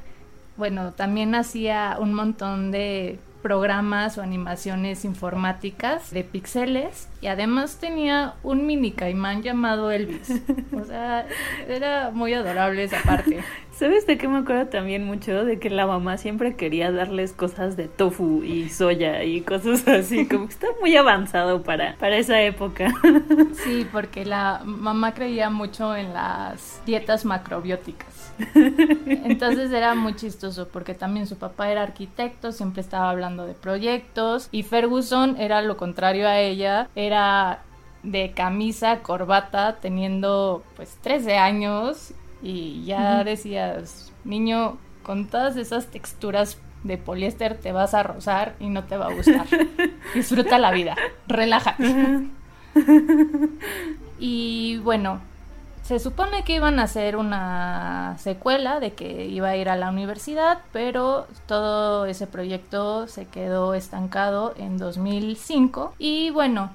Bueno, 0.57 0.91
también 0.91 1.35
hacía 1.35 1.95
un 2.01 2.13
montón 2.13 2.71
de 2.71 3.17
programas 3.43 4.17
o 4.17 4.23
animaciones 4.23 5.05
informáticas 5.05 6.09
de 6.09 6.23
pixeles 6.23 7.09
y 7.21 7.27
además 7.27 7.77
tenía 7.79 8.33
un 8.41 8.65
mini 8.65 8.91
caimán 8.91 9.43
llamado 9.43 9.91
Elvis. 9.91 10.41
O 10.71 10.85
sea, 10.85 11.27
era 11.67 12.09
muy 12.11 12.33
adorable 12.33 12.83
esa 12.83 13.01
parte. 13.03 13.43
¿Sabes 13.71 14.07
de 14.07 14.17
qué 14.17 14.27
me 14.27 14.39
acuerdo 14.39 14.67
también 14.67 15.05
mucho? 15.05 15.45
De 15.45 15.59
que 15.59 15.69
la 15.69 15.85
mamá 15.85 16.17
siempre 16.17 16.55
quería 16.55 16.91
darles 16.91 17.33
cosas 17.33 17.75
de 17.75 17.87
tofu 17.87 18.43
y 18.43 18.69
soya 18.69 19.23
y 19.23 19.41
cosas 19.41 19.87
así, 19.87 20.27
como 20.27 20.47
que 20.47 20.53
está 20.53 20.67
muy 20.79 20.95
avanzado 20.95 21.63
para, 21.63 21.95
para 21.97 22.17
esa 22.17 22.41
época. 22.41 22.93
Sí, 23.63 23.87
porque 23.91 24.25
la 24.25 24.61
mamá 24.63 25.13
creía 25.13 25.49
mucho 25.49 25.95
en 25.95 26.13
las 26.13 26.81
dietas 26.85 27.25
macrobióticas. 27.25 28.12
Entonces 29.07 29.71
era 29.71 29.95
muy 29.95 30.15
chistoso 30.15 30.67
porque 30.67 30.93
también 30.93 31.27
su 31.27 31.37
papá 31.37 31.69
era 31.69 31.83
arquitecto, 31.83 32.51
siempre 32.51 32.81
estaba 32.81 33.09
hablando 33.09 33.45
de 33.45 33.53
proyectos 33.53 34.49
y 34.51 34.63
Ferguson 34.63 35.35
era 35.37 35.61
lo 35.61 35.77
contrario 35.77 36.27
a 36.27 36.39
ella, 36.39 36.89
era 36.95 37.61
de 38.03 38.31
camisa, 38.31 38.99
corbata, 38.99 39.77
teniendo 39.79 40.63
pues 40.75 40.97
13 41.01 41.37
años 41.37 42.13
y 42.41 42.83
ya 42.85 43.23
decías, 43.23 44.11
niño, 44.23 44.77
con 45.03 45.27
todas 45.27 45.55
esas 45.55 45.87
texturas 45.87 46.57
de 46.83 46.97
poliéster 46.97 47.57
te 47.57 47.71
vas 47.71 47.93
a 47.93 48.03
rozar 48.03 48.55
y 48.59 48.67
no 48.67 48.83
te 48.83 48.97
va 48.97 49.07
a 49.07 49.13
gustar. 49.13 49.47
Disfruta 50.13 50.59
la 50.59 50.71
vida, 50.71 50.95
relájate. 51.27 52.27
y 54.19 54.77
bueno, 54.79 55.21
se 55.83 55.99
supone 55.99 56.43
que 56.43 56.55
iban 56.55 56.79
a 56.79 56.83
hacer 56.83 57.17
una 57.17 58.15
secuela 58.17 58.79
de 58.79 58.93
que 58.93 59.25
iba 59.25 59.49
a 59.49 59.57
ir 59.57 59.67
a 59.67 59.75
la 59.75 59.89
universidad, 59.89 60.59
pero 60.71 61.27
todo 61.45 62.05
ese 62.05 62.25
proyecto 62.25 63.07
se 63.07 63.25
quedó 63.25 63.73
estancado 63.73 64.53
en 64.57 64.77
2005 64.77 65.93
y 65.99 66.29
bueno, 66.29 66.71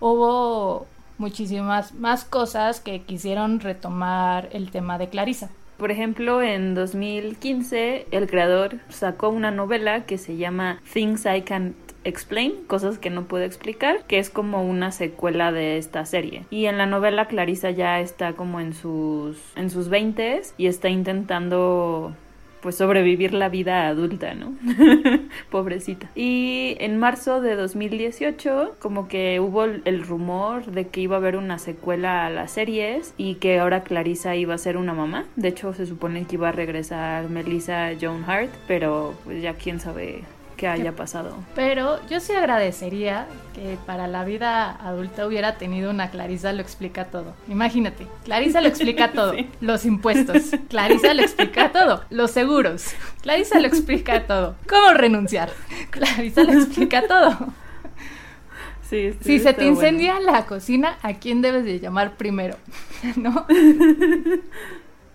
hubo 0.00 0.86
muchísimas 1.18 1.94
más 1.94 2.24
cosas 2.24 2.80
que 2.80 3.02
quisieron 3.02 3.60
retomar 3.60 4.48
el 4.52 4.70
tema 4.70 4.96
de 4.96 5.08
Clarisa. 5.08 5.50
Por 5.76 5.90
ejemplo, 5.90 6.40
en 6.40 6.74
2015 6.74 8.06
el 8.10 8.26
creador 8.26 8.78
sacó 8.88 9.28
una 9.28 9.50
novela 9.50 10.06
que 10.06 10.16
se 10.16 10.38
llama 10.38 10.80
Things 10.94 11.26
I 11.26 11.42
Can 11.42 11.74
Explain, 12.06 12.54
cosas 12.68 12.98
que 12.98 13.10
no 13.10 13.24
puedo 13.24 13.42
explicar, 13.42 14.04
que 14.06 14.20
es 14.20 14.30
como 14.30 14.64
una 14.64 14.92
secuela 14.92 15.50
de 15.50 15.76
esta 15.76 16.06
serie. 16.06 16.44
Y 16.50 16.66
en 16.66 16.78
la 16.78 16.86
novela 16.86 17.26
Clarisa 17.26 17.72
ya 17.72 17.98
está 18.00 18.34
como 18.34 18.60
en 18.60 18.74
sus 18.74 19.36
en 19.56 19.70
sus 19.70 19.88
20 19.88 20.42
y 20.56 20.66
está 20.66 20.88
intentando 20.88 22.14
pues 22.60 22.76
sobrevivir 22.76 23.32
la 23.32 23.48
vida 23.48 23.86
adulta, 23.86 24.34
¿no? 24.34 24.54
Pobrecita. 25.50 26.10
Y 26.14 26.76
en 26.80 26.96
marzo 26.98 27.40
de 27.40 27.54
2018 27.54 28.76
como 28.78 29.08
que 29.08 29.40
hubo 29.40 29.64
el 29.64 30.02
rumor 30.02 30.66
de 30.66 30.88
que 30.88 31.00
iba 31.00 31.16
a 31.16 31.18
haber 31.18 31.36
una 31.36 31.58
secuela 31.58 32.26
a 32.26 32.30
las 32.30 32.52
series 32.52 33.14
y 33.16 33.36
que 33.36 33.58
ahora 33.58 33.82
Clarisa 33.82 34.36
iba 34.36 34.54
a 34.54 34.58
ser 34.58 34.76
una 34.76 34.94
mamá. 34.94 35.26
De 35.36 35.48
hecho 35.48 35.74
se 35.74 35.86
supone 35.86 36.24
que 36.24 36.36
iba 36.36 36.48
a 36.48 36.52
regresar 36.52 37.28
Melissa 37.28 37.90
Joan 38.00 38.24
Hart, 38.28 38.50
pero 38.66 39.14
pues 39.24 39.42
ya 39.42 39.54
quién 39.54 39.80
sabe 39.80 40.22
que 40.56 40.66
haya 40.66 40.92
pasado. 40.96 41.36
Pero 41.54 42.00
yo 42.08 42.20
sí 42.20 42.32
agradecería 42.32 43.26
que 43.54 43.78
para 43.86 44.06
la 44.06 44.24
vida 44.24 44.70
adulta 44.70 45.26
hubiera 45.26 45.56
tenido 45.56 45.90
una 45.90 46.10
Clarisa 46.10 46.52
lo 46.52 46.62
explica 46.62 47.06
todo. 47.06 47.34
Imagínate, 47.48 48.06
Clarisa 48.24 48.60
lo 48.60 48.68
explica 48.68 49.12
todo. 49.12 49.34
Los 49.60 49.84
impuestos. 49.84 50.42
Clarisa 50.68 51.14
lo 51.14 51.22
explica 51.22 51.72
todo. 51.72 52.02
Los 52.10 52.30
seguros. 52.30 52.94
Clarisa 53.22 53.60
lo 53.60 53.66
explica 53.66 54.26
todo. 54.26 54.56
¿Cómo 54.68 54.92
renunciar? 54.94 55.50
Clarisa 55.90 56.42
lo 56.44 56.52
explica 56.52 57.06
todo. 57.06 57.36
Sí, 58.88 59.14
si 59.20 59.40
se 59.40 59.52
te 59.52 59.64
incendia 59.64 60.20
la 60.20 60.46
cocina, 60.46 60.96
¿a 61.02 61.14
quién 61.14 61.42
debes 61.42 61.64
de 61.64 61.80
llamar 61.80 62.16
primero? 62.16 62.56
¿No? 63.16 63.44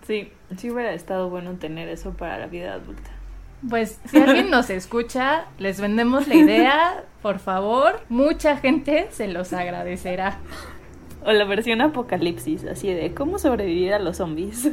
Sí, 0.06 0.30
sí 0.58 0.70
hubiera 0.70 0.92
estado 0.92 1.30
bueno 1.30 1.54
tener 1.54 1.88
eso 1.88 2.12
para 2.12 2.38
la 2.38 2.48
vida 2.48 2.74
adulta. 2.74 3.11
Pues 3.68 4.00
si 4.06 4.18
alguien 4.18 4.50
nos 4.50 4.70
escucha, 4.70 5.46
les 5.58 5.80
vendemos 5.80 6.26
la 6.26 6.34
idea, 6.34 7.04
por 7.22 7.38
favor. 7.38 8.00
Mucha 8.08 8.56
gente 8.56 9.08
se 9.10 9.28
los 9.28 9.52
agradecerá. 9.52 10.38
O 11.24 11.32
la 11.32 11.44
versión 11.44 11.80
apocalipsis, 11.80 12.64
así 12.64 12.92
de 12.92 13.14
cómo 13.14 13.38
sobrevivir 13.38 13.94
a 13.94 14.00
los 14.00 14.16
zombies. 14.16 14.68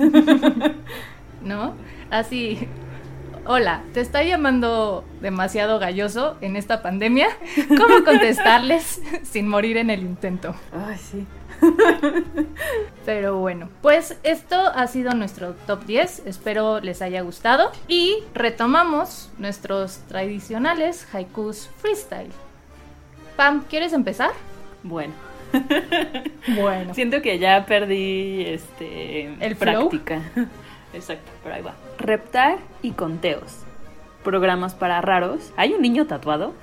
¿No? 1.43 1.75
Así. 2.09 2.67
Hola, 3.45 3.83
te 3.93 4.01
está 4.01 4.23
llamando 4.23 5.05
demasiado 5.21 5.79
galloso 5.79 6.37
en 6.41 6.55
esta 6.55 6.81
pandemia. 6.81 7.29
¿Cómo 7.67 8.03
contestarles 8.03 9.01
sin 9.23 9.47
morir 9.47 9.77
en 9.77 9.89
el 9.89 10.01
intento? 10.01 10.55
Ay, 10.71 10.97
sí. 10.97 11.25
Pero 13.05 13.38
bueno, 13.38 13.70
pues 13.82 14.18
esto 14.24 14.55
ha 14.55 14.88
sido 14.88 15.14
nuestro 15.14 15.53
top 15.68 15.86
10. 15.86 16.24
Espero 16.26 16.80
les 16.80 17.01
haya 17.01 17.22
gustado. 17.22 17.72
Y 17.88 18.24
retomamos 18.34 19.32
nuestros 19.38 19.99
tradicionales 20.07 21.07
haikus 21.14 21.70
freestyle. 21.78 22.32
Pam, 23.36 23.64
¿quieres 23.70 23.93
empezar? 23.93 24.32
Bueno. 24.84 25.14
Bueno. 26.55 26.93
Siento 26.93 27.22
que 27.22 27.38
ya 27.38 27.66
perdí 27.66 28.43
este 28.45 29.26
el 29.39 29.55
práctica. 29.55 30.22
Exacto, 30.93 31.32
pero 31.43 31.55
ahí 31.55 31.62
va. 31.62 31.76
Reptar 31.97 32.57
y 32.82 32.91
conteos. 32.91 33.60
Programas 34.24 34.74
para 34.74 35.01
raros. 35.01 35.51
¿Hay 35.57 35.74
un 35.74 35.82
niño 35.82 36.07
tatuado? 36.07 36.53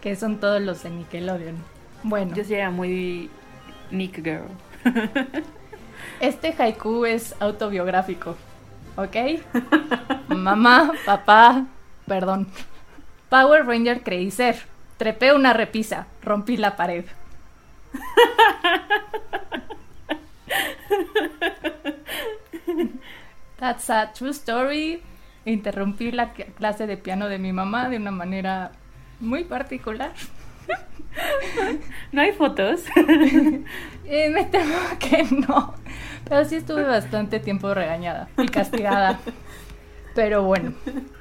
que 0.00 0.16
son 0.16 0.38
todos 0.38 0.62
los 0.62 0.82
de 0.82 0.90
Nickelodeon. 0.90 1.56
Bueno. 2.04 2.36
Yo 2.36 2.44
sí 2.44 2.54
era 2.54 2.70
muy 2.70 3.28
Nick 3.90 4.22
Girl. 4.22 4.46
Este 6.20 6.54
haiku 6.56 7.04
es 7.06 7.34
autobiográfico, 7.40 8.36
¿ok? 8.96 9.16
Mamá, 10.28 10.92
papá, 11.04 11.66
perdón. 12.06 12.46
Power 13.28 13.66
Ranger 13.66 14.02
creí 14.02 14.30
ser. 14.30 14.56
Trepé 14.96 15.32
una 15.32 15.52
repisa, 15.52 16.06
rompí 16.22 16.56
la 16.56 16.76
pared. 16.76 17.04
That's 23.58 23.90
a 23.90 24.12
true 24.12 24.30
story. 24.30 25.02
Interrumpí 25.44 26.12
la 26.12 26.32
clase 26.32 26.86
de 26.86 26.96
piano 26.96 27.28
de 27.28 27.38
mi 27.38 27.52
mamá 27.52 27.88
de 27.88 27.96
una 27.96 28.12
manera 28.12 28.70
muy 29.20 29.44
particular. 29.44 30.12
¿No 32.12 32.20
hay 32.20 32.32
fotos? 32.32 32.82
Eh, 34.06 34.28
me 34.28 34.44
temo 34.44 34.74
que 34.98 35.22
no. 35.22 35.72
Pero 36.28 36.44
sí 36.44 36.56
estuve 36.56 36.84
bastante 36.84 37.40
tiempo 37.40 37.72
regañada 37.72 38.28
y 38.36 38.48
castigada. 38.48 39.18
Pero 40.14 40.42
bueno, 40.42 40.74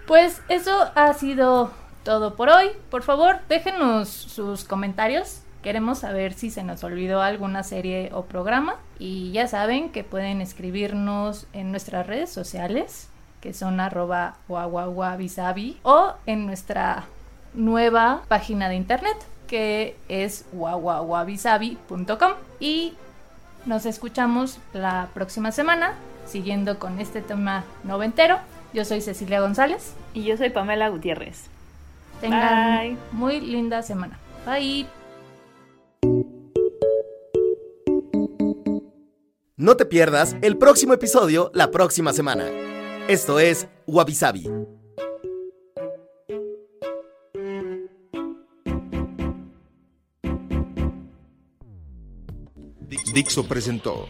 pues 0.06 0.42
eso 0.50 0.92
ha 0.94 1.14
sido 1.14 1.72
todo 2.04 2.36
por 2.36 2.50
hoy. 2.50 2.72
Por 2.90 3.04
favor, 3.04 3.40
déjenos 3.48 4.10
sus 4.10 4.66
comentarios. 4.66 5.42
Queremos 5.62 6.00
saber 6.00 6.34
si 6.34 6.50
se 6.50 6.62
nos 6.62 6.84
olvidó 6.84 7.22
alguna 7.22 7.64
serie 7.64 8.10
o 8.14 8.26
programa. 8.26 8.76
Y 9.00 9.32
ya 9.32 9.48
saben 9.48 9.90
que 9.90 10.04
pueden 10.04 10.42
escribirnos 10.42 11.48
en 11.54 11.72
nuestras 11.72 12.06
redes 12.06 12.30
sociales, 12.30 13.10
que 13.40 13.54
son 13.54 13.80
arroba 13.80 14.36
guaguaguabisabi, 14.50 15.80
o 15.84 16.14
en 16.26 16.46
nuestra 16.46 17.06
nueva 17.54 18.24
página 18.28 18.68
de 18.68 18.76
internet, 18.76 19.18
que 19.54 19.96
es 20.10 20.46
guaguaguabisabi.com. 20.52 22.32
Y 22.60 22.96
nos 23.68 23.86
escuchamos 23.86 24.58
la 24.74 25.10
próxima 25.14 25.52
semana, 25.52 25.94
siguiendo 26.26 26.80
con 26.80 27.00
este 27.00 27.22
tema 27.22 27.64
noventero. 27.84 28.40
Yo 28.74 28.84
soy 28.84 29.02
Cecilia 29.02 29.42
González. 29.42 29.94
Y 30.16 30.24
yo 30.24 30.38
soy 30.38 30.50
Pamela 30.50 30.90
Gutiérrez. 30.90 31.44
Tengan 32.20 32.80
Bye. 32.80 32.98
muy 33.12 33.42
linda 33.42 33.84
semana. 33.84 34.18
Bye. 34.48 34.88
No 39.56 39.78
te 39.78 39.86
pierdas 39.86 40.36
el 40.42 40.58
próximo 40.58 40.96
episodio 40.96 41.52
la 41.54 41.70
próxima 41.70 42.12
semana. 42.12 42.46
Esto 43.08 43.40
es 43.40 43.68
Wabi 43.86 44.16
Sabi. 44.16 44.50
Dixo 53.14 53.48
presentó 53.48 54.08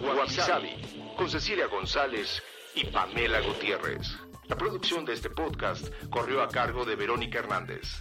Wabi 0.00 1.14
con 1.14 1.28
Cecilia 1.28 1.66
González 1.66 2.42
y 2.74 2.86
Pamela 2.86 3.40
Gutiérrez. 3.42 4.16
La 4.48 4.56
producción 4.56 5.04
de 5.04 5.12
este 5.12 5.28
podcast 5.28 5.88
corrió 6.08 6.42
a 6.42 6.48
cargo 6.48 6.86
de 6.86 6.96
Verónica 6.96 7.40
Hernández. 7.40 7.98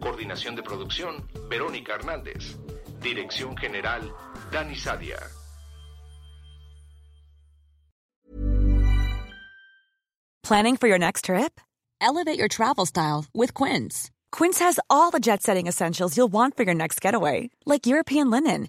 Coordinación 0.00 0.56
de 0.56 0.62
producción, 0.62 1.28
Verónica 1.50 1.94
Hernández. 1.94 2.56
Dirección 3.00 3.54
general, 3.54 4.10
Dani 4.50 4.76
Sadia. 4.76 5.18
Planning 10.42 10.76
for 10.78 10.88
your 10.88 10.98
next 10.98 11.26
trip? 11.26 11.60
Elevate 12.00 12.38
your 12.38 12.48
travel 12.48 12.86
style 12.86 13.26
with 13.34 13.52
Quince. 13.52 14.10
Quince 14.32 14.58
has 14.60 14.80
all 14.88 15.10
the 15.10 15.20
jet 15.20 15.42
setting 15.42 15.66
essentials 15.66 16.16
you'll 16.16 16.32
want 16.32 16.56
for 16.56 16.64
your 16.64 16.74
next 16.74 17.00
getaway, 17.00 17.50
like 17.66 17.86
European 17.86 18.30
linen, 18.30 18.68